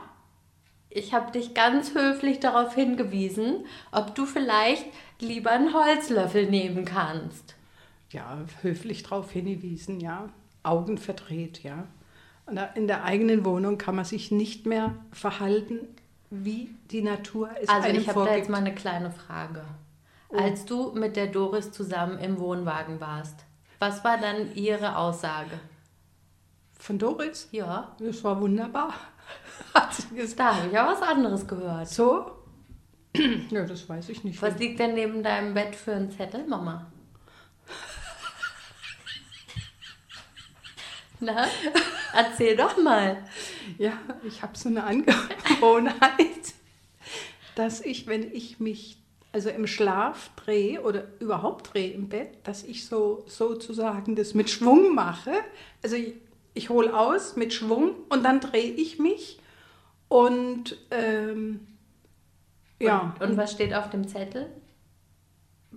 Ich 0.91 1.13
habe 1.13 1.31
dich 1.31 1.55
ganz 1.55 1.95
höflich 1.95 2.41
darauf 2.41 2.75
hingewiesen, 2.75 3.67
ob 3.93 4.15
du 4.15 4.25
vielleicht 4.25 4.87
lieber 5.21 5.51
einen 5.51 5.73
Holzlöffel 5.75 6.47
nehmen 6.51 6.85
kannst. 6.85 7.55
ja, 8.11 8.39
höflich 8.63 9.03
darauf 9.03 9.31
hingewiesen, 9.31 10.01
ja, 10.01 10.29
Augen 10.63 10.99
verdreht, 10.99 11.63
ja. 11.63 11.87
Und 12.47 12.61
in 12.75 12.87
der 12.87 13.03
eigenen 13.05 13.45
Wohnung 13.45 13.77
kann 13.79 13.97
man 13.97 14.05
sich 14.05 14.31
nicht 14.31 14.67
mehr 14.67 14.95
verhalten, 15.11 15.81
wie 16.31 16.71
die 16.91 17.03
Natur 17.03 17.51
es 17.61 17.69
Also 17.69 17.89
einem 17.89 17.99
ich 18.01 18.09
habe 18.09 18.25
da 18.25 18.37
jetzt 18.37 18.49
mal 18.51 18.59
eine 18.59 18.75
kleine 18.75 19.11
Frage. 19.11 19.65
Oh. 20.29 20.37
Als 20.37 20.65
du 20.65 20.93
mit 20.93 21.17
der 21.17 21.27
Doris 21.29 21.73
zusammen 21.73 22.19
im 22.19 22.39
Wohnwagen 22.39 23.01
warst, 23.01 23.45
was 23.79 24.05
war 24.05 24.19
dann 24.19 24.55
ihre 24.55 24.97
Aussage? 24.97 25.59
Von 26.79 26.99
Doris, 26.99 27.49
Ja, 27.53 27.97
das 27.99 28.23
war 28.23 28.41
wunderbar, 28.41 28.95
hat 29.75 29.95
sie 29.95 30.15
gesagt. 30.15 30.39
da 30.39 30.57
habe 30.57 30.69
ich 30.69 30.79
auch 30.79 30.87
was 30.93 31.03
anderes 31.03 31.47
gehört. 31.47 31.89
So? 31.89 32.31
Ja, 33.51 33.65
das 33.65 33.89
weiß 33.89 34.09
ich 34.11 34.25
nicht. 34.25 34.41
Was 34.43 34.59
liegt 34.59 34.81
denn 34.81 34.95
neben 34.95 35.23
deinem 35.23 35.55
Bett 35.55 35.75
für 35.75 35.95
ein 35.95 36.11
Zettel, 36.11 36.47
Mama? 36.47 36.91
Na, 41.21 41.47
erzähl 42.15 42.57
doch 42.57 42.83
mal. 42.83 43.25
Ja, 43.79 43.99
ich 44.27 44.43
habe 44.43 44.57
so 44.57 44.69
eine 44.69 44.85
Angewohnheit, 44.85 46.55
dass 47.55 47.81
ich, 47.81 48.07
wenn 48.07 48.31
ich 48.33 48.61
mich 48.61 48.99
also 49.33 49.51
im 49.51 49.67
Schlaf 49.67 50.31
drehe 50.37 50.81
oder 50.81 51.05
überhaupt 51.21 51.75
drehe 51.75 51.93
im 51.93 52.09
Bett, 52.09 52.39
dass 52.45 52.65
ich 52.65 52.87
so 52.87 53.25
sozusagen 53.27 54.17
das 54.17 54.33
mit 54.33 54.49
Schwung 54.49 54.95
mache. 54.95 55.33
Also 55.83 55.97
ich, 55.97 56.15
ich 56.55 56.71
hole 56.71 56.99
aus 56.99 57.37
mit 57.37 57.53
Schwung 57.53 57.91
und 58.09 58.23
dann 58.23 58.41
drehe 58.41 58.73
ich 58.73 58.99
mich 58.99 59.39
und 60.09 60.79
ähm, 60.91 61.61
ja. 62.81 63.15
Und, 63.21 63.31
und 63.31 63.37
was 63.37 63.53
steht 63.53 63.75
auf 63.75 63.91
dem 63.91 64.07
Zettel? 64.07 64.51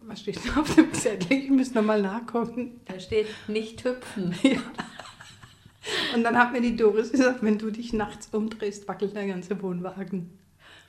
was 0.10 0.22
steht 0.22 0.40
auf 0.58 0.76
dem 0.76 0.94
Zettel? 0.94 1.38
Ich 1.38 1.50
muss 1.50 1.74
nochmal 1.74 2.02
nachgucken. 2.02 2.82
Da 2.86 3.00
steht 3.00 3.28
nicht 3.48 3.84
hüpfen. 3.84 4.36
Und 6.14 6.24
dann 6.24 6.38
hat 6.38 6.52
mir 6.52 6.62
die 6.62 6.76
Doris 6.76 7.12
gesagt, 7.12 7.42
wenn 7.42 7.58
du 7.58 7.72
dich 7.72 7.94
nachts 7.94 8.28
umdrehst, 8.32 8.88
wackelt 8.88 9.16
der 9.16 9.26
ganze 9.26 9.60
Wohnwagen. 9.62 10.38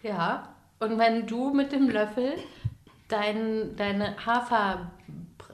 Ja, 0.03 0.55
und 0.79 0.99
wenn 0.99 1.27
du 1.27 1.55
mit 1.55 1.73
dem 1.73 1.89
Löffel 1.89 2.35
dein, 3.09 3.77
deine 3.77 4.17
Hafer, 4.27 4.91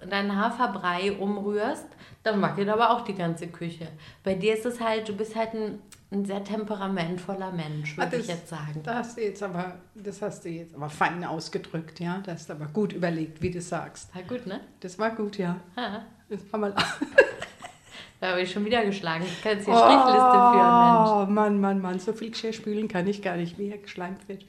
deinen 0.07 0.37
Haferbrei 0.37 1.13
umrührst, 1.13 1.87
dann 2.23 2.41
wackelt 2.43 2.69
aber 2.69 2.91
auch 2.91 3.03
die 3.03 3.15
ganze 3.15 3.47
Küche. 3.49 3.89
Bei 4.25 4.35
dir 4.35 4.55
ist 4.55 4.67
es 4.67 4.81
halt, 4.81 5.09
du 5.09 5.15
bist 5.17 5.37
halt 5.37 5.55
ein, 5.55 5.79
ein 6.11 6.25
sehr 6.25 6.43
temperamentvoller 6.43 7.53
Mensch, 7.53 7.97
würde 7.97 8.17
Ah, 8.17 8.21
ich 8.21 8.27
jetzt 8.27 8.49
sagen. 8.49 8.81
Das 8.83 8.95
hast 8.97 9.17
du 9.19 9.23
jetzt 9.23 9.43
aber, 9.43 9.75
das 9.95 10.23
hast 10.23 10.45
du 10.45 10.49
jetzt 10.49 10.75
aber 10.75 10.89
fein 10.89 11.25
ausgedrückt, 11.25 12.01
ja. 12.01 12.21
Das 12.25 12.35
hast 12.41 12.49
du 12.51 12.53
aber 12.55 12.67
gut 12.67 12.93
überlegt, 12.93 13.43
wie 13.43 13.51
du 13.51 13.61
sagst. 13.61 14.15
War 14.15 14.23
gut, 14.23 14.47
ne? 14.47 14.61
Das 14.81 14.99
war 14.99 15.11
gut, 15.11 15.39
ja. 15.39 15.57
Ah, 15.77 16.01
Das 16.29 16.41
war 16.53 16.59
mal. 16.61 16.75
da 18.21 18.29
habe 18.31 18.41
ich 18.43 18.51
schon 18.51 18.65
wieder 18.65 18.85
geschlagen. 18.85 19.25
Ich 19.25 19.43
kann 19.43 19.53
jetzt 19.53 19.67
hier 19.67 19.77
Strichliste 19.77 20.31
führen, 20.31 20.81
Mensch. 20.81 21.11
Oh, 21.11 21.27
Mann, 21.31 21.61
Mann, 21.61 21.81
Mann, 21.81 21.99
so 22.01 22.13
viel 22.13 22.31
Geschirr 22.31 22.53
spülen 22.53 22.89
kann 22.89 23.07
ich 23.07 23.23
gar 23.23 23.37
nicht, 23.37 23.59
wie 23.59 23.71
er 23.71 23.79
geschleimt 23.79 24.29
wird. 24.29 24.45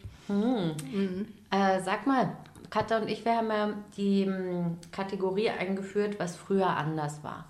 Äh, 1.52 1.80
sag 1.84 2.06
mal, 2.08 2.36
Katja 2.70 3.00
und 3.00 3.10
ich, 3.10 3.24
wir 3.24 3.38
haben 3.38 3.50
ja 3.50 3.74
die 3.96 4.24
ähm, 4.24 4.78
Kategorie 4.92 5.50
eingeführt, 5.50 6.20
was 6.20 6.36
früher 6.36 6.68
anders 6.68 7.24
war. 7.24 7.46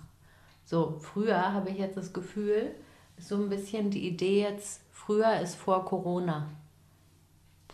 So, 0.64 0.98
früher 1.00 1.52
habe 1.52 1.70
ich 1.70 1.78
jetzt 1.78 1.96
das 1.96 2.12
Gefühl, 2.12 2.74
so 3.18 3.36
ein 3.36 3.48
bisschen 3.48 3.90
die 3.90 4.06
Idee 4.06 4.42
jetzt, 4.42 4.82
früher 4.92 5.40
ist 5.40 5.54
vor 5.54 5.84
Corona. 5.84 6.48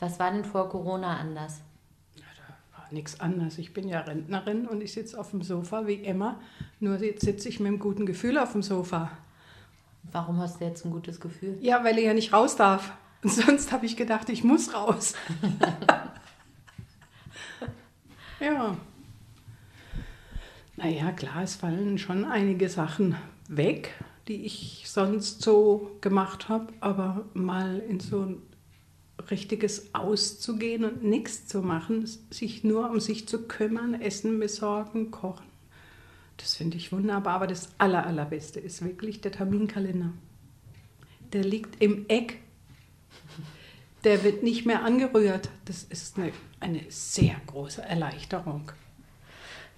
Was 0.01 0.19
war 0.19 0.31
denn 0.31 0.45
vor 0.45 0.69
Corona 0.69 1.17
anders? 1.19 1.61
War 2.77 2.87
nichts 2.91 3.21
anderes. 3.21 3.59
Ich 3.59 3.73
bin 3.73 3.89
ja 3.89 4.01
Rentnerin 4.01 4.67
und 4.67 4.83
ich 4.83 4.93
sitze 4.93 5.19
auf 5.19 5.31
dem 5.31 5.43
Sofa 5.43 5.87
wie 5.87 5.95
immer. 5.95 6.41
Nur 6.81 7.01
jetzt 7.01 7.25
sitze 7.25 7.49
ich 7.49 7.61
mit 7.61 7.69
einem 7.69 7.79
guten 7.79 8.07
Gefühl 8.07 8.39
auf 8.39 8.53
dem 8.53 8.63
Sofa. 8.63 9.11
Warum 10.13 10.39
hast 10.39 10.61
du 10.61 10.65
jetzt 10.65 10.85
ein 10.85 10.91
gutes 10.91 11.21
Gefühl? 11.21 11.59
Ja, 11.61 11.83
weil 11.85 11.99
ich 11.99 12.05
ja 12.05 12.15
nicht 12.15 12.33
raus 12.33 12.57
darf. 12.57 12.93
Und 13.23 13.31
sonst 13.33 13.73
habe 13.73 13.87
ich 13.87 13.97
gedacht, 13.97 14.29
ich 14.29 14.45
muss 14.45 14.75
raus. 14.75 15.15
ja. 18.45 18.77
Naja, 20.77 21.13
klar, 21.13 21.43
es 21.43 21.55
fallen 21.55 21.99
schon 21.99 22.25
einige 22.25 22.69
Sachen 22.69 23.17
weg, 23.49 23.95
die 24.29 24.45
ich 24.45 24.85
sonst 24.87 25.43
so 25.43 25.97
gemacht 26.01 26.49
habe, 26.49 26.73
aber 26.81 27.27
mal 27.35 27.79
in 27.79 28.01
so 28.01 28.23
ein 28.23 28.43
richtiges 29.31 29.95
Auszugehen 29.95 30.85
und 30.85 31.05
nichts 31.05 31.47
zu 31.47 31.63
machen, 31.63 32.07
sich 32.31 32.65
nur 32.65 32.91
um 32.91 33.01
sich 33.01 33.29
zu 33.29 33.47
kümmern, 33.47 33.95
Essen 33.95 34.41
besorgen, 34.41 35.11
kochen. 35.11 35.47
Das 36.37 36.57
finde 36.57 36.77
ich 36.77 36.91
wunderbar, 36.91 37.35
aber 37.35 37.47
das 37.47 37.69
Aller, 37.79 38.05
Allerbeste 38.05 38.59
ist 38.59 38.85
wirklich 38.85 39.21
der 39.21 39.31
Terminkalender. 39.31 40.13
Der 41.33 41.45
liegt 41.45 41.81
im 41.81 42.07
Eck. 42.09 42.41
Der 44.05 44.23
wird 44.23 44.43
nicht 44.43 44.67
mehr 44.67 44.85
angerührt. 44.85 45.49
Das 45.65 45.83
ist 45.83 46.19
eine, 46.19 46.33
eine 46.61 46.83
sehr 46.91 47.37
große 47.47 47.83
Erleichterung. 47.83 48.71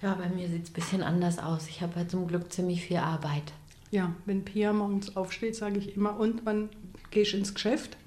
Ja, 0.01 0.13
bei 0.13 0.29
mir 0.29 0.47
sieht 0.47 0.65
es 0.65 0.69
ein 0.69 0.73
bisschen 0.73 1.01
anders 1.01 1.39
aus. 1.39 1.67
Ich 1.67 1.81
habe 1.81 1.95
halt 1.95 2.11
zum 2.11 2.27
Glück 2.27 2.51
ziemlich 2.51 2.83
viel 2.83 2.97
Arbeit. 2.97 3.53
Ja, 3.89 4.13
wenn 4.25 4.43
Pia 4.43 4.73
morgens 4.73 5.15
aufsteht, 5.15 5.55
sage 5.55 5.79
ich 5.79 5.95
immer, 5.95 6.19
und 6.19 6.45
wann 6.45 6.69
gehst 7.09 7.33
du 7.33 7.37
ins 7.37 7.53
Geschäft? 7.53 7.97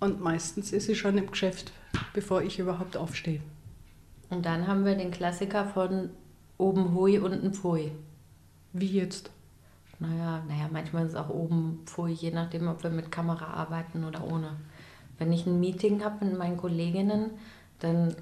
Und 0.00 0.20
meistens 0.20 0.72
ist 0.72 0.86
sie 0.86 0.94
schon 0.94 1.18
im 1.18 1.30
Geschäft, 1.30 1.72
bevor 2.14 2.42
ich 2.42 2.60
überhaupt 2.60 2.96
aufstehe. 2.96 3.40
Und 4.30 4.46
dann 4.46 4.68
haben 4.68 4.84
wir 4.84 4.94
den 4.94 5.10
Klassiker 5.10 5.66
von 5.66 6.10
oben 6.58 6.94
Hui, 6.94 7.18
unten 7.18 7.52
Pfui. 7.52 7.90
Wie 8.72 8.86
jetzt? 8.86 9.30
Naja, 9.98 10.44
naja, 10.46 10.68
manchmal 10.70 11.06
ist 11.06 11.12
es 11.12 11.18
auch 11.18 11.30
oben 11.30 11.80
Pfui, 11.86 12.12
je 12.12 12.30
nachdem, 12.30 12.68
ob 12.68 12.84
wir 12.84 12.90
mit 12.90 13.10
Kamera 13.10 13.46
arbeiten 13.46 14.04
oder 14.04 14.22
ohne. 14.22 14.56
Wenn 15.18 15.32
ich 15.32 15.46
ein 15.46 15.60
Meeting 15.60 16.04
habe 16.04 16.24
mit 16.24 16.38
meinen 16.38 16.56
Kolleginnen, 16.56 17.30
dann 17.80 18.14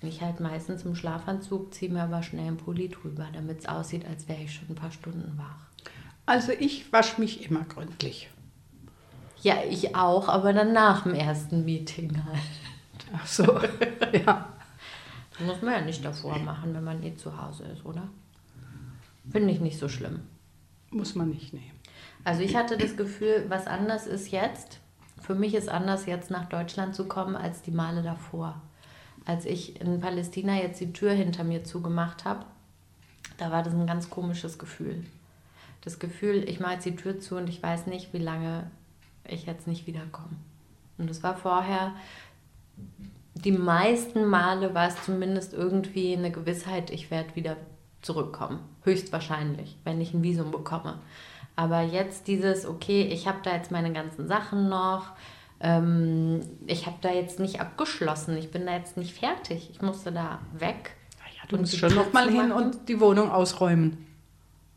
bin 0.00 0.08
ich 0.08 0.20
halt 0.20 0.40
meistens 0.40 0.84
im 0.84 0.96
Schlafanzug, 0.96 1.72
ziehe 1.72 1.92
mir 1.92 2.02
aber 2.02 2.22
schnell 2.22 2.48
einen 2.48 2.56
Pulli 2.56 2.88
drüber, 2.88 3.28
damit 3.32 3.60
es 3.60 3.68
aussieht, 3.68 4.04
als 4.04 4.28
wäre 4.28 4.42
ich 4.42 4.54
schon 4.54 4.68
ein 4.68 4.74
paar 4.74 4.90
Stunden 4.90 5.38
wach. 5.38 5.66
Also 6.26 6.52
ich 6.52 6.92
wasche 6.92 7.20
mich 7.20 7.48
immer 7.48 7.64
gründlich. 7.64 8.28
Ja, 9.42 9.56
ich 9.68 9.94
auch, 9.94 10.28
aber 10.28 10.52
dann 10.52 10.72
nach 10.72 11.04
dem 11.04 11.14
ersten 11.14 11.64
Meeting 11.64 12.24
halt. 12.24 12.40
Ach 13.12 13.26
so, 13.26 13.44
ja. 14.12 14.48
Das 15.30 15.46
muss 15.46 15.62
man 15.62 15.72
ja 15.72 15.80
nicht 15.80 16.04
davor 16.04 16.38
machen, 16.38 16.74
wenn 16.74 16.84
man 16.84 17.02
eh 17.02 17.14
zu 17.14 17.40
Hause 17.40 17.64
ist, 17.64 17.84
oder? 17.84 18.08
Finde 19.30 19.52
ich 19.52 19.60
nicht 19.60 19.78
so 19.78 19.88
schlimm. 19.88 20.20
Muss 20.90 21.14
man 21.14 21.30
nicht 21.30 21.52
nehmen. 21.52 21.78
Also 22.24 22.42
ich 22.42 22.54
hatte 22.54 22.76
das 22.76 22.96
Gefühl, 22.96 23.46
was 23.48 23.66
anders 23.66 24.06
ist 24.06 24.30
jetzt. 24.30 24.80
Für 25.22 25.34
mich 25.34 25.54
ist 25.54 25.68
anders 25.68 26.06
jetzt 26.06 26.30
nach 26.30 26.48
Deutschland 26.48 26.94
zu 26.94 27.06
kommen 27.06 27.36
als 27.36 27.62
die 27.62 27.70
Male 27.70 28.02
davor. 28.02 28.60
Als 29.24 29.44
ich 29.44 29.80
in 29.80 30.00
Palästina 30.00 30.56
jetzt 30.56 30.80
die 30.80 30.92
Tür 30.92 31.12
hinter 31.12 31.44
mir 31.44 31.64
zugemacht 31.64 32.24
habe, 32.24 32.44
da 33.38 33.50
war 33.50 33.62
das 33.62 33.72
ein 33.72 33.86
ganz 33.86 34.10
komisches 34.10 34.58
Gefühl. 34.58 35.04
Das 35.82 35.98
Gefühl, 35.98 36.48
ich 36.48 36.60
mache 36.60 36.74
jetzt 36.74 36.86
die 36.86 36.96
Tür 36.96 37.20
zu 37.20 37.36
und 37.36 37.48
ich 37.48 37.62
weiß 37.62 37.86
nicht, 37.86 38.12
wie 38.12 38.18
lange 38.18 38.70
ich 39.26 39.46
jetzt 39.46 39.66
nicht 39.66 39.86
wiederkomme. 39.86 40.36
Und 40.98 41.08
das 41.08 41.22
war 41.22 41.36
vorher, 41.36 41.92
die 43.34 43.52
meisten 43.52 44.26
Male 44.26 44.74
war 44.74 44.88
es 44.88 45.02
zumindest 45.04 45.54
irgendwie 45.54 46.16
eine 46.16 46.30
Gewissheit, 46.30 46.90
ich 46.90 47.10
werde 47.10 47.34
wieder 47.36 47.56
zurückkommen. 48.00 48.60
Höchstwahrscheinlich, 48.82 49.76
wenn 49.84 50.00
ich 50.00 50.12
ein 50.12 50.22
Visum 50.22 50.50
bekomme. 50.50 50.98
Aber 51.56 51.82
jetzt 51.82 52.28
dieses, 52.28 52.66
okay, 52.66 53.02
ich 53.02 53.26
habe 53.26 53.38
da 53.42 53.54
jetzt 53.54 53.70
meine 53.70 53.92
ganzen 53.92 54.26
Sachen 54.26 54.68
noch, 54.68 55.12
ähm, 55.60 56.40
ich 56.66 56.86
habe 56.86 56.96
da 57.00 57.10
jetzt 57.12 57.38
nicht 57.38 57.60
abgeschlossen, 57.60 58.36
ich 58.36 58.50
bin 58.50 58.66
da 58.66 58.74
jetzt 58.74 58.96
nicht 58.96 59.14
fertig, 59.14 59.68
ich 59.70 59.82
musste 59.82 60.12
da 60.12 60.40
weg. 60.58 60.96
Ja, 61.36 61.48
du 61.48 61.58
musst 61.58 61.76
schon 61.76 61.90
Tür 61.90 62.04
noch 62.04 62.12
mal 62.12 62.28
hin 62.28 62.52
und 62.52 62.88
die 62.88 63.00
Wohnung 63.00 63.30
ausräumen. 63.30 64.06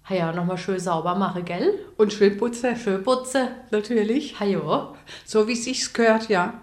Ja, 0.10 0.32
nochmal 0.32 0.58
schön 0.58 0.80
sauber 0.80 1.16
mache, 1.16 1.42
gell? 1.42 1.80
Und 1.98 2.14
schön 2.14 2.38
putzen. 2.38 2.76
Schön 2.76 3.04
putze. 3.04 3.50
Natürlich. 3.72 4.40
Hajo. 4.40 4.96
So 5.26 5.48
wie 5.48 5.54
es 5.54 5.64
sich 5.64 5.94
gehört, 5.94 6.30
ja. 6.30 6.54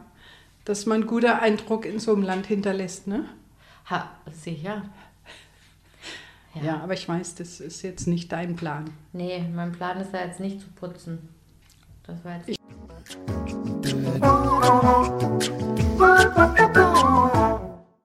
Dass 0.65 0.87
man 0.87 1.01
einen 1.01 1.07
guten 1.09 1.27
Eindruck 1.27 1.85
in 1.85 1.99
so 1.99 2.13
einem 2.13 2.23
Land 2.23 2.47
hinterlässt, 2.47 3.09
ne? 3.09 3.25
Ha, 3.91 4.11
sicher. 4.31 4.83
Ja. 6.61 6.81
aber 6.83 6.93
ich 6.93 7.09
weiß, 7.09 7.37
das 7.37 7.61
ist 7.61 7.83
jetzt 7.83 8.07
nicht 8.07 8.31
dein 8.33 8.57
Plan. 8.57 8.91
Nee, 9.13 9.45
mein 9.55 9.73
Plan 9.73 9.99
ist 10.01 10.13
da 10.13 10.25
jetzt 10.25 10.41
nicht 10.41 10.61
zu 10.61 10.69
putzen. 10.69 11.29
Das 12.07 12.25
war 12.25 12.37
jetzt. 12.37 12.59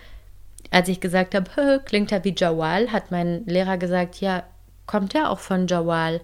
als 0.71 0.89
ich 0.89 0.99
gesagt 0.99 1.36
habe, 1.36 1.82
klingt 1.86 2.12
ja 2.12 2.23
wie 2.23 2.36
Jawal, 2.38 2.91
hat 2.91 3.12
mein 3.12 3.45
Lehrer 3.45 3.77
gesagt, 3.77 4.19
ja, 4.19 4.43
kommt 4.86 5.13
ja 5.13 5.29
auch 5.29 5.39
von 5.39 5.67
Jawal. 5.67 6.21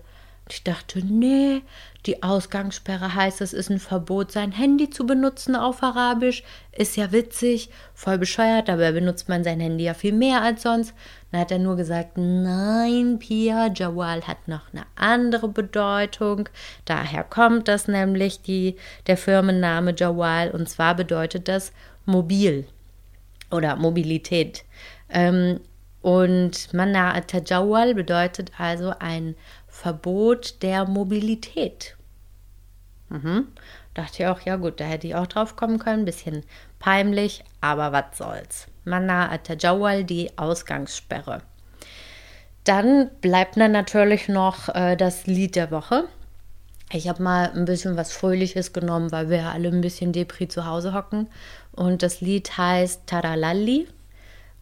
Ich 0.48 0.64
dachte, 0.64 1.04
nee, 1.04 1.64
die 2.06 2.22
Ausgangssperre 2.22 3.16
heißt, 3.16 3.42
es 3.42 3.52
ist 3.52 3.72
ein 3.72 3.80
Verbot, 3.80 4.32
sein 4.32 4.52
Handy 4.52 4.92
zu 4.92 5.08
benutzen 5.08 5.56
auf 5.56 5.82
Arabisch. 5.82 6.44
Ist 6.72 6.98
ja 6.98 7.12
witzig, 7.12 7.72
voll 7.96 8.20
bescheuert, 8.20 8.70
aber 8.70 8.92
benutzt 8.92 9.28
man 9.28 9.44
sein 9.44 9.60
Handy 9.60 9.86
ja 9.86 9.96
viel 9.96 10.14
mehr 10.14 10.44
als 10.44 10.62
sonst. 10.62 10.94
Dann 11.32 11.42
hat 11.42 11.52
er 11.52 11.58
nur 11.58 11.76
gesagt, 11.76 12.18
nein, 12.18 13.18
Pia, 13.18 13.72
Jawal 13.74 14.22
hat 14.28 14.48
noch 14.48 14.72
eine 14.72 14.86
andere 14.96 15.48
Bedeutung. 15.48 16.48
Daher 16.86 17.24
kommt 17.24 17.68
das 17.68 17.88
nämlich 17.88 18.42
die, 18.44 18.76
der 19.08 19.18
Firmenname 19.18 19.96
Jawal 19.98 20.52
und 20.52 20.70
zwar 20.70 20.94
bedeutet 20.96 21.48
das 21.48 21.74
mobil 22.06 22.68
oder 23.50 23.78
Mobilität. 23.78 24.64
Ähm, 25.10 25.60
und 26.06 26.72
Mana 26.72 27.20
Tajawal 27.22 27.96
bedeutet 27.96 28.52
also 28.60 28.94
ein 29.00 29.36
Verbot 29.76 30.64
der 30.64 30.86
Mobilität. 30.86 31.98
Mhm. 33.10 33.50
Dachte 33.94 34.24
ich 34.24 34.28
auch, 34.28 34.40
ja 34.40 34.56
gut, 34.56 34.80
da 34.80 34.86
hätte 34.86 35.06
ich 35.06 35.16
auch 35.16 35.28
drauf 35.28 35.58
kommen 35.58 35.80
können. 35.80 36.06
Bisschen 36.06 36.44
peinlich, 36.80 37.44
aber 37.60 37.92
was 37.92 38.18
soll's. 38.18 38.68
Mana 38.86 39.38
Tajawal, 39.38 40.06
die 40.06 40.32
Ausgangssperre. 40.38 41.42
Dann 42.64 43.12
bleibt 43.20 43.58
dann 43.58 43.74
natürlich 43.74 44.30
noch 44.30 44.74
äh, 44.74 44.96
das 44.96 45.28
Lied 45.28 45.58
der 45.58 45.72
Woche. 45.72 46.06
Ich 46.92 47.10
habe 47.10 47.22
mal 47.22 47.52
ein 47.52 47.66
bisschen 47.66 47.98
was 47.98 48.14
Fröhliches 48.14 48.72
genommen, 48.72 49.12
weil 49.12 49.30
wir 49.30 49.38
ja 49.38 49.52
alle 49.52 49.68
ein 49.68 49.82
bisschen 49.82 50.14
Depri 50.14 50.48
zu 50.48 50.66
Hause 50.66 50.94
hocken. 50.94 51.28
Und 51.74 52.02
das 52.02 52.22
Lied 52.22 52.58
heißt 52.58 53.08
Taralalli 53.08 53.88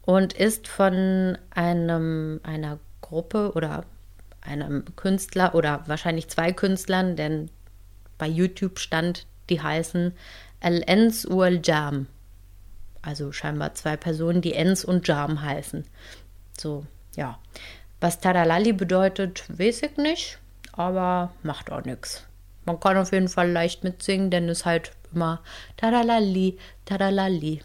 und 0.06 0.34
ist 0.34 0.68
von 0.68 1.38
einem, 1.52 2.42
einer 2.44 2.80
Gruppe 3.02 3.52
oder 3.54 3.86
einem 4.44 4.86
Künstler 4.96 5.56
oder 5.56 5.84
wahrscheinlich 5.88 6.30
zwei 6.30 6.52
Künstlern, 6.52 7.16
denn 7.16 7.50
bei 8.18 8.28
YouTube 8.28 8.80
stand, 8.80 9.26
die 9.50 9.62
heißen 9.62 10.14
El-Ens 10.60 11.26
Uel 11.26 11.62
Jam. 11.64 12.08
Also 13.02 13.32
scheinbar 13.32 13.74
zwei 13.74 13.98
Personen, 13.98 14.42
die 14.42 14.54
Ens 14.54 14.86
und 14.86 15.08
Jam 15.08 15.42
heißen. 15.42 15.86
So, 16.58 16.86
ja. 17.16 17.40
Was 18.00 18.20
Taralalli 18.20 18.74
bedeutet, 18.74 19.46
weiß 19.48 19.84
ich 19.84 19.98
nicht, 19.98 20.40
aber 20.74 21.34
macht 21.42 21.72
auch 21.72 21.84
nichts. 21.84 22.26
Man 22.66 22.80
kann 22.80 22.98
auf 22.98 23.12
jeden 23.12 23.30
Fall 23.30 23.52
leicht 23.52 23.84
mitsingen, 23.84 24.30
denn 24.30 24.48
es 24.50 24.66
halt 24.66 24.92
immer 25.14 25.42
Taralalli, 25.78 26.58
Taralalli. 26.86 27.62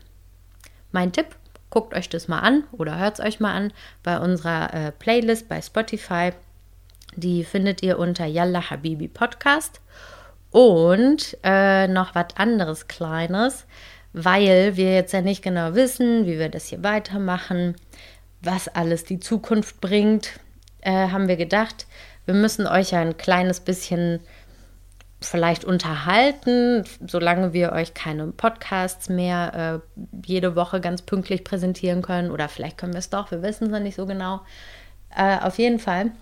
Mein 0.90 1.12
Tipp, 1.12 1.36
Guckt 1.70 1.94
euch 1.94 2.08
das 2.08 2.28
mal 2.28 2.40
an 2.40 2.64
oder 2.72 2.98
hört 2.98 3.18
es 3.18 3.24
euch 3.24 3.40
mal 3.40 3.52
an 3.52 3.72
bei 4.02 4.18
unserer 4.18 4.72
äh, 4.72 4.92
Playlist 4.92 5.48
bei 5.48 5.60
Spotify. 5.60 6.32
Die 7.18 7.42
findet 7.42 7.82
ihr 7.82 7.98
unter 7.98 8.26
Yalla 8.26 8.70
Habibi 8.70 9.08
Podcast. 9.08 9.80
Und 10.52 11.36
äh, 11.42 11.88
noch 11.88 12.14
was 12.14 12.36
anderes 12.36 12.86
Kleines, 12.86 13.66
weil 14.12 14.76
wir 14.76 14.94
jetzt 14.94 15.12
ja 15.12 15.20
nicht 15.20 15.42
genau 15.42 15.74
wissen, 15.74 16.26
wie 16.26 16.38
wir 16.38 16.48
das 16.48 16.66
hier 16.66 16.84
weitermachen, 16.84 17.74
was 18.40 18.68
alles 18.68 19.02
die 19.02 19.18
Zukunft 19.18 19.80
bringt, 19.80 20.38
äh, 20.80 21.08
haben 21.08 21.26
wir 21.26 21.36
gedacht, 21.36 21.88
wir 22.24 22.34
müssen 22.34 22.68
euch 22.68 22.94
ein 22.94 23.16
kleines 23.16 23.58
bisschen 23.58 24.20
vielleicht 25.20 25.64
unterhalten, 25.64 26.84
solange 27.04 27.52
wir 27.52 27.72
euch 27.72 27.94
keine 27.94 28.28
Podcasts 28.28 29.08
mehr 29.08 29.82
äh, 29.92 30.04
jede 30.24 30.54
Woche 30.54 30.80
ganz 30.80 31.02
pünktlich 31.02 31.42
präsentieren 31.42 32.00
können. 32.00 32.30
Oder 32.30 32.48
vielleicht 32.48 32.78
können 32.78 32.92
wir 32.92 33.00
es 33.00 33.10
doch, 33.10 33.32
wir 33.32 33.42
wissen 33.42 33.64
es 33.64 33.70
noch 33.70 33.80
nicht 33.80 33.96
so 33.96 34.06
genau. 34.06 34.40
Äh, 35.16 35.38
auf 35.40 35.58
jeden 35.58 35.80
Fall 35.80 36.12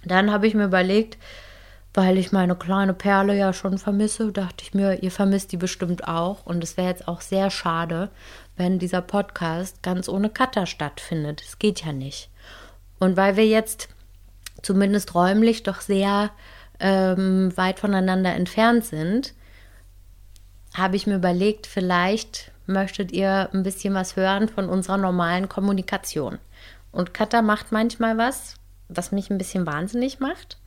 dann 0.02 0.32
habe 0.32 0.46
ich 0.46 0.54
mir 0.54 0.64
überlegt, 0.64 1.18
weil 1.92 2.18
ich 2.18 2.32
meine 2.32 2.54
kleine 2.54 2.94
Perle 2.94 3.36
ja 3.36 3.52
schon 3.52 3.78
vermisse, 3.78 4.32
dachte 4.32 4.62
ich 4.62 4.74
mir, 4.74 5.02
ihr 5.02 5.10
vermisst 5.10 5.52
die 5.52 5.56
bestimmt 5.56 6.06
auch. 6.06 6.46
Und 6.46 6.62
es 6.62 6.76
wäre 6.76 6.88
jetzt 6.88 7.08
auch 7.08 7.20
sehr 7.20 7.50
schade, 7.50 8.10
wenn 8.56 8.78
dieser 8.78 9.02
Podcast 9.02 9.82
ganz 9.82 10.08
ohne 10.08 10.30
Cutter 10.30 10.66
stattfindet. 10.66 11.42
Es 11.42 11.58
geht 11.58 11.84
ja 11.84 11.92
nicht. 11.92 12.30
Und 12.98 13.16
weil 13.16 13.36
wir 13.36 13.46
jetzt 13.46 13.88
zumindest 14.62 15.14
räumlich 15.14 15.62
doch 15.62 15.80
sehr 15.80 16.30
ähm, 16.78 17.56
weit 17.56 17.80
voneinander 17.80 18.34
entfernt 18.34 18.84
sind, 18.84 19.34
habe 20.74 20.96
ich 20.96 21.06
mir 21.06 21.16
überlegt, 21.16 21.66
vielleicht 21.66 22.52
möchtet 22.66 23.10
ihr 23.10 23.48
ein 23.52 23.64
bisschen 23.64 23.94
was 23.94 24.14
hören 24.14 24.48
von 24.48 24.68
unserer 24.68 24.96
normalen 24.96 25.48
Kommunikation. 25.48 26.38
Und 26.92 27.14
Katha 27.14 27.42
macht 27.42 27.72
manchmal 27.72 28.16
was, 28.18 28.54
was 28.88 29.10
mich 29.12 29.30
ein 29.30 29.38
bisschen 29.38 29.66
wahnsinnig 29.66 30.20
macht. 30.20 30.58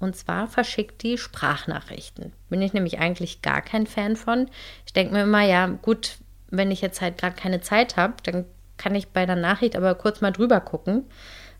Und 0.00 0.16
zwar 0.16 0.48
verschickt 0.48 1.02
die 1.02 1.18
Sprachnachrichten. 1.18 2.32
Bin 2.48 2.62
ich 2.62 2.72
nämlich 2.72 2.98
eigentlich 2.98 3.42
gar 3.42 3.60
kein 3.60 3.86
Fan 3.86 4.16
von. 4.16 4.48
Ich 4.86 4.94
denke 4.94 5.12
mir 5.12 5.22
immer, 5.22 5.42
ja, 5.42 5.66
gut, 5.66 6.16
wenn 6.48 6.70
ich 6.70 6.80
jetzt 6.80 7.02
halt 7.02 7.18
gerade 7.18 7.36
keine 7.36 7.60
Zeit 7.60 7.96
habe, 7.96 8.14
dann 8.24 8.46
kann 8.78 8.94
ich 8.94 9.08
bei 9.08 9.26
der 9.26 9.36
Nachricht 9.36 9.76
aber 9.76 9.94
kurz 9.94 10.22
mal 10.22 10.30
drüber 10.30 10.60
gucken, 10.60 11.04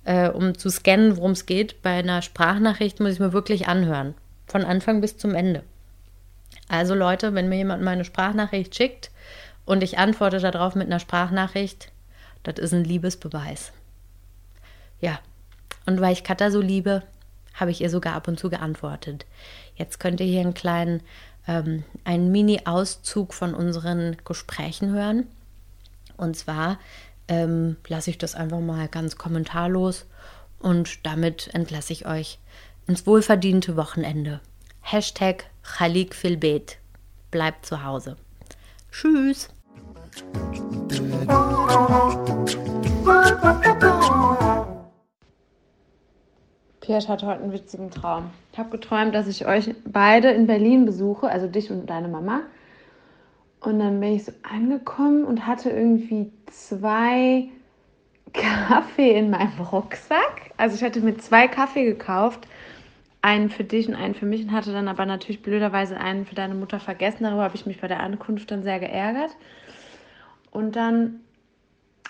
äh, 0.05 0.31
um 0.31 0.57
zu 0.57 0.71
scannen, 0.71 1.19
worum 1.19 1.33
es 1.33 1.45
geht. 1.45 1.83
Bei 1.83 1.99
einer 1.99 2.23
Sprachnachricht 2.23 2.99
muss 2.99 3.13
ich 3.13 3.21
mir 3.21 3.35
wirklich 3.35 3.69
anhören. 3.69 4.15
Von 4.47 4.65
Anfang 4.65 5.03
bis 5.03 5.19
zum 5.19 5.35
Ende. 5.35 5.63
Also 6.67 6.95
Leute, 6.95 7.35
wenn 7.35 7.51
mir 7.51 7.57
jemand 7.57 7.83
meine 7.83 8.05
Sprachnachricht 8.05 8.75
schickt 8.75 9.11
und 9.67 9.83
ich 9.83 9.99
antworte 9.99 10.39
darauf 10.39 10.75
mit 10.75 10.87
einer 10.87 10.99
Sprachnachricht, 10.99 11.93
das 12.43 12.59
ist 12.59 12.73
ein 12.73 12.85
Liebesbeweis. 12.85 13.73
Ja, 14.99 15.21
und 15.85 16.01
weil 16.01 16.15
ich 16.15 16.25
Katha 16.25 16.51
so 16.51 16.61
liebe, 16.61 17.03
habe 17.61 17.71
ich 17.71 17.81
ihr 17.81 17.91
sogar 17.91 18.15
ab 18.15 18.27
und 18.27 18.39
zu 18.39 18.51
geantwortet. 18.51 19.27
Jetzt 19.77 20.01
könnt 20.01 20.21
ihr 20.21 20.27
hier 20.27 20.41
einen 20.41 20.55
kleinen, 20.55 21.03
ähm, 21.47 21.85
einen 22.05 22.33
Mini-Auszug 22.33 23.35
von 23.35 23.55
unseren 23.55 24.17
Gesprächen 24.25 24.93
hören. 24.93 25.27
Und 26.17 26.37
zwar 26.37 26.79
ähm, 27.29 27.77
lasse 27.87 28.11
ich 28.11 28.19
das 28.19 28.35
einfach 28.35 28.61
mal 28.61 28.89
ganz 28.89 29.17
kommentarlos 29.17 30.07
und 30.59 31.07
damit 31.07 31.55
entlasse 31.55 31.93
ich 31.93 32.07
euch 32.07 32.39
ins 32.87 33.07
wohlverdiente 33.07 33.77
Wochenende. 33.77 34.41
Hashtag 34.81 35.45
Khalik 35.63 36.15
Filbet. 36.15 36.79
Bleibt 37.31 37.67
zu 37.67 37.85
Hause. 37.85 38.17
Tschüss. 38.91 39.49
Pierre 46.91 47.07
hatte 47.07 47.27
heute 47.27 47.43
einen 47.45 47.53
witzigen 47.53 47.93
Traum. 47.93 48.33
Ich 48.53 48.59
habe 48.59 48.71
geträumt, 48.71 49.15
dass 49.15 49.29
ich 49.29 49.47
euch 49.47 49.77
beide 49.85 50.33
in 50.33 50.49
Berlin 50.49 50.87
besuche, 50.87 51.29
also 51.29 51.47
dich 51.47 51.71
und 51.71 51.89
deine 51.89 52.09
Mama. 52.09 52.41
Und 53.61 53.79
dann 53.79 54.01
bin 54.01 54.17
ich 54.17 54.25
so 54.25 54.33
angekommen 54.43 55.23
und 55.23 55.47
hatte 55.47 55.71
irgendwie 55.71 56.33
zwei 56.47 57.49
Kaffee 58.33 59.17
in 59.17 59.31
meinem 59.31 59.61
Rucksack. 59.71 60.51
Also 60.57 60.75
ich 60.75 60.83
hatte 60.83 61.01
mir 61.01 61.17
zwei 61.19 61.47
Kaffee 61.47 61.85
gekauft, 61.85 62.49
einen 63.23 63.51
für 63.51 63.63
dich 63.63 63.89
und 63.89 63.95
einen 63.95 64.17
für 64.17 64.27
mich 64.27 64.43
und 64.43 64.51
hatte 64.51 64.73
dann 64.73 64.89
aber 64.89 65.07
natürlich 65.07 65.43
blöderweise 65.43 65.97
einen 65.97 66.27
für 66.27 66.35
deine 66.35 66.55
Mutter 66.57 66.81
vergessen. 66.81 67.23
Darüber 67.23 67.45
habe 67.45 67.55
ich 67.55 67.67
mich 67.67 67.81
bei 67.81 67.87
der 67.87 68.01
Ankunft 68.01 68.51
dann 68.51 68.65
sehr 68.65 68.81
geärgert. 68.81 69.31
Und 70.51 70.75
dann 70.75 71.21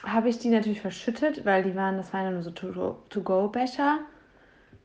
habe 0.02 0.30
ich 0.30 0.38
die 0.38 0.48
natürlich 0.48 0.80
verschüttet, 0.80 1.44
weil 1.44 1.64
die 1.64 1.76
waren, 1.76 1.98
das 1.98 2.14
waren 2.14 2.24
ja 2.24 2.30
nur 2.30 2.42
so 2.42 2.50
To-Go-Becher. 2.50 3.98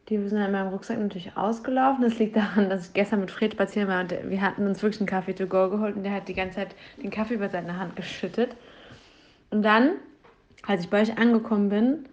Die 0.10 0.18
sind 0.18 0.40
in 0.40 0.52
meinem 0.52 0.68
Rucksack 0.68 1.00
natürlich 1.00 1.36
ausgelaufen. 1.36 2.04
Das 2.04 2.20
liegt 2.20 2.36
daran, 2.36 2.70
dass 2.70 2.88
ich 2.88 2.94
gestern 2.94 3.22
mit 3.22 3.32
Fred 3.32 3.54
spazieren 3.54 3.88
war 3.88 4.02
und 4.02 4.14
wir 4.30 4.42
hatten 4.42 4.68
uns 4.68 4.84
wirklich 4.84 5.02
einen 5.02 5.08
Kaffee 5.08 5.34
to 5.34 5.48
go 5.48 5.70
geholt 5.70 5.96
und 5.96 6.04
der 6.04 6.14
hat 6.14 6.28
die 6.28 6.36
ganze 6.36 6.58
Zeit 6.58 6.76
den 7.02 7.10
Kaffee 7.10 7.34
über 7.34 7.50
seine 7.50 7.80
Hand 7.80 7.96
geschüttet. 7.96 8.56
Und 9.50 9.64
dann, 9.64 9.94
als 10.68 10.84
ich 10.84 10.90
bei 10.90 11.02
euch 11.02 11.18
angekommen 11.18 11.70
bin, 11.70 12.06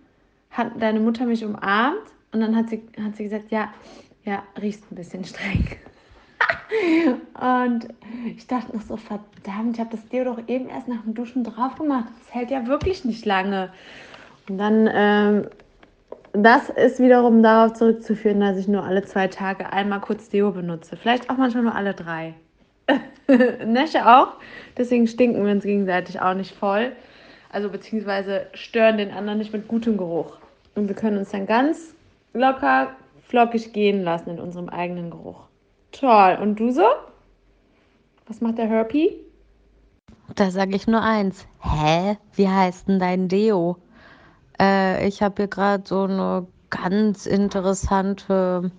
hat 0.51 0.81
deine 0.81 1.01
Mutter 1.01 1.27
mich 1.27 1.45
umarmt 1.45 2.01
und 2.33 2.41
dann 2.41 2.57
hat 2.57 2.71
sie, 2.71 2.83
hat 3.03 3.17
sie 3.17 3.25
gesagt, 3.25 3.51
ja, 3.51 3.73
ja, 4.25 4.43
riechst 4.61 4.91
ein 4.91 4.95
bisschen 4.95 5.25
streng. 5.25 5.77
und 7.35 7.89
ich 8.27 8.47
dachte 8.47 8.75
noch 8.75 8.83
so, 8.83 8.97
verdammt, 8.97 9.75
ich 9.75 9.81
habe 9.81 9.91
das 9.91 10.09
dir 10.09 10.25
doch 10.25 10.39
eben 10.49 10.69
erst 10.69 10.89
nach 10.89 11.03
dem 11.03 11.13
Duschen 11.13 11.45
drauf 11.45 11.75
gemacht. 11.77 12.07
Das 12.19 12.35
hält 12.35 12.51
ja 12.51 12.67
wirklich 12.67 13.05
nicht 13.05 13.27
lange. 13.27 13.71
Und 14.49 14.59
dann 14.59 14.89
ähm, 14.93 15.47
das 16.33 16.71
ist 16.71 16.99
wiederum 16.99 17.43
darauf 17.43 17.75
zurückzuführen, 17.75 18.41
dass 18.41 18.57
ich 18.57 18.69
nur 18.69 18.85
alle 18.85 19.03
zwei 19.03 19.29
Tage 19.29 19.73
einmal 19.73 20.01
kurz 20.01 20.29
Deo 20.29 20.51
benutze. 20.53 20.97
Vielleicht 20.97 21.29
auch 21.29 21.37
manchmal 21.37 21.65
nur 21.65 21.75
alle 21.75 21.95
drei. 21.95 22.35
Nesche 23.67 24.07
auch. 24.07 24.35
Deswegen 24.77 25.07
stinken 25.07 25.45
wir 25.45 25.53
uns 25.53 25.65
gegenseitig 25.65 26.21
auch 26.21 26.35
nicht 26.35 26.55
voll. 26.55 26.93
Also 27.51 27.69
beziehungsweise 27.69 28.47
stören 28.55 28.97
den 28.97 29.11
anderen 29.11 29.39
nicht 29.39 29.53
mit 29.53 29.69
gutem 29.69 29.97
Geruch. 29.99 30.39
Und 30.75 30.89
wir 30.89 30.95
können 30.95 31.19
uns 31.19 31.31
dann 31.31 31.47
ganz 31.47 31.95
locker, 32.33 32.97
flockig 33.29 33.73
gehen 33.75 34.03
lassen 34.03 34.31
in 34.31 34.41
unserem 34.41 34.71
eigenen 34.71 35.11
Geruch. 35.11 35.49
Toll. 35.93 36.39
Und 36.41 36.59
du 36.59 36.71
so? 36.71 36.87
Was 38.27 38.41
macht 38.41 38.57
der 38.57 38.69
Herpy? 38.69 39.21
Da 40.35 40.51
sage 40.51 40.75
ich 40.75 40.87
nur 40.87 41.03
eins. 41.03 41.47
Hä? 41.61 42.17
Wie 42.35 42.49
heißt 42.49 42.89
denn 42.89 42.99
dein 42.99 43.29
Deo? 43.29 43.77
Äh, 44.61 45.07
ich 45.07 45.23
habe 45.23 45.43
hier 45.43 45.49
gerade 45.49 45.85
so 45.87 46.03
eine 46.03 46.47
ganz 46.71 47.27
interessante 47.27 48.71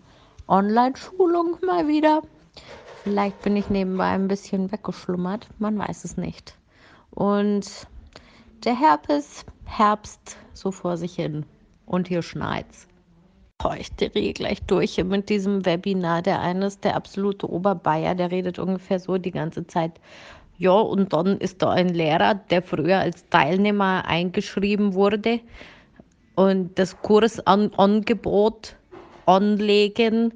Online-Schulung 0.48 1.58
mal 1.66 1.88
wieder. 1.88 2.22
Vielleicht 3.04 3.42
bin 3.42 3.56
ich 3.56 3.70
nebenbei 3.70 4.10
ein 4.12 4.28
bisschen 4.28 4.72
weggeschlummert, 4.72 5.48
man 5.60 5.78
weiß 5.78 6.06
es 6.06 6.18
nicht. 6.18 6.56
Und 7.12 7.88
der 8.64 8.80
Herpes, 8.80 9.46
Herbst 9.66 10.38
so 10.54 10.72
vor 10.72 10.98
sich 10.98 11.16
hin. 11.16 11.46
Und 11.86 12.08
hier 12.08 12.22
schneit's. 12.22 12.88
Boah, 13.58 13.76
ich 13.78 13.94
drehe 13.96 14.34
gleich 14.34 14.62
durch 14.64 15.02
mit 15.04 15.30
diesem 15.30 15.66
Webinar. 15.66 16.22
Der 16.22 16.40
eine 16.42 16.68
ist 16.68 16.84
der 16.84 16.96
absolute 16.96 17.50
Oberbayer, 17.50 18.16
der 18.16 18.32
redet 18.32 18.60
ungefähr 18.60 19.00
so 19.00 19.18
die 19.18 19.32
ganze 19.32 19.68
Zeit. 19.68 20.00
Ja, 20.64 20.80
und 20.80 21.12
dann 21.12 21.40
ist 21.40 21.62
da 21.62 21.72
ein 21.72 21.90
Lehrer, 21.90 22.36
der 22.36 22.62
früher 22.62 23.00
als 23.00 23.28
Teilnehmer 23.28 24.06
eingeschrieben 24.08 24.94
wurde 24.94 25.42
und 26.36 26.80
das 26.80 27.02
Kursangebot 27.02 28.78
anlegen. 29.26 30.34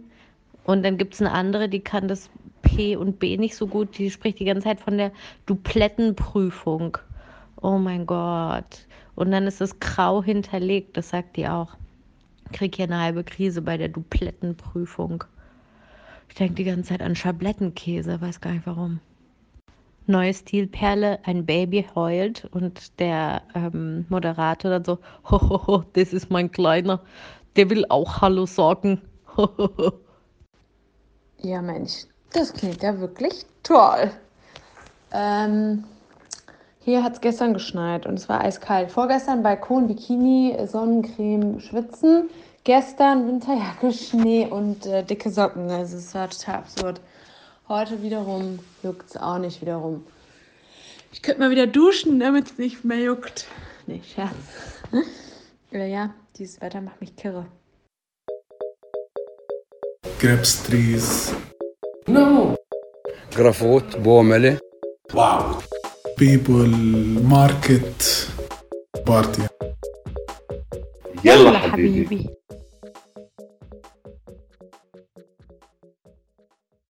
Und 0.65 0.83
dann 0.83 0.97
gibt 0.97 1.13
es 1.13 1.21
eine 1.21 1.31
andere, 1.31 1.69
die 1.69 1.79
kann 1.79 2.09
das 2.09 2.29
P 2.61 2.97
und 2.97 3.19
B 3.19 3.37
nicht 3.37 3.55
so 3.55 3.67
gut. 3.67 3.97
Die 3.97 4.11
spricht 4.11 4.41
die 4.41 4.43
ganze 4.43 4.63
Zeit 4.65 4.81
von 4.81 4.97
der 4.97 5.13
Duplettenprüfung. 5.45 6.97
Oh 7.61 7.77
mein 7.77 8.05
Gott. 8.05 8.85
Und 9.15 9.31
dann 9.31 9.47
ist 9.47 9.61
es 9.61 9.79
grau 9.79 10.21
hinterlegt, 10.21 10.97
das 10.97 11.11
sagt 11.11 11.37
die 11.37 11.47
auch. 11.47 11.69
Ich 12.47 12.57
krieg 12.57 12.75
hier 12.75 12.83
eine 12.87 12.99
halbe 12.99 13.23
Krise 13.23 13.61
bei 13.61 13.77
der 13.77 13.87
Duplettenprüfung. 13.87 15.23
Ich 16.27 16.35
denke 16.35 16.55
die 16.55 16.65
ganze 16.65 16.89
Zeit 16.89 17.01
an 17.01 17.15
Schablettenkäse, 17.15 18.19
weiß 18.19 18.41
gar 18.41 18.51
nicht 18.51 18.67
warum. 18.67 18.99
Neue 20.07 20.33
Stilperle, 20.33 21.19
ein 21.23 21.45
Baby 21.45 21.85
heult 21.93 22.47
und 22.51 22.99
der 22.99 23.43
ähm, 23.53 24.05
Moderator 24.09 24.71
dann 24.71 24.85
so, 24.85 24.99
hohoho, 25.29 25.83
das 25.93 26.13
ist 26.13 26.31
mein 26.31 26.51
Kleiner, 26.51 27.01
der 27.55 27.69
will 27.69 27.85
auch 27.89 28.21
Hallo 28.21 28.45
sagen. 28.45 29.01
Ja, 31.43 31.61
Mensch, 31.61 32.07
das 32.33 32.51
klingt 32.51 32.81
ja 32.81 32.99
wirklich 32.99 33.45
toll. 33.61 34.11
Ähm, 35.11 35.83
hier 36.79 37.03
hat 37.03 37.13
es 37.13 37.21
gestern 37.21 37.53
geschneit 37.53 38.05
und 38.05 38.15
es 38.15 38.27
war 38.27 38.41
eiskalt. 38.41 38.91
Vorgestern 38.91 39.43
Balkon, 39.43 39.87
Bikini, 39.87 40.57
Sonnencreme, 40.65 41.59
Schwitzen. 41.59 42.29
Gestern 42.63 43.27
Winterjacke, 43.27 43.93
Schnee 43.93 44.47
und 44.47 44.85
äh, 44.85 45.03
dicke 45.03 45.29
Socken. 45.29 45.69
Also 45.69 45.97
es 45.97 46.13
war 46.15 46.29
total 46.29 46.55
absurd. 46.55 47.01
Heute 47.68 48.02
wiederum 48.02 48.58
juckt 48.82 49.10
es 49.10 49.16
auch 49.16 49.38
nicht 49.38 49.60
wiederum. 49.62 50.04
Ich 51.12 51.22
könnte 51.22 51.40
mal 51.40 51.50
wieder 51.50 51.66
duschen, 51.66 52.18
damit 52.20 52.46
es 52.52 52.58
nicht 52.58 52.84
mehr 52.84 52.98
juckt. 53.00 53.46
Nee, 53.86 54.00
Scherz. 54.14 54.34
äh, 55.72 55.90
ja, 55.90 56.14
dieses 56.36 56.60
Wetter 56.60 56.80
macht 56.80 57.00
mich 57.00 57.14
kirre. 57.16 57.46
grapes 60.20 60.62
trees, 60.64 61.32
No. 62.08 62.56
جرافوت 63.36 63.96
بومله 63.96 64.58
Wow. 65.14 65.64
people, 66.16 66.68
market, 67.22 68.28
party. 69.06 69.42
يلا 71.24 71.34
يلا 71.34 71.58
حبيبي 71.58 72.06
حبيبي 72.06 72.30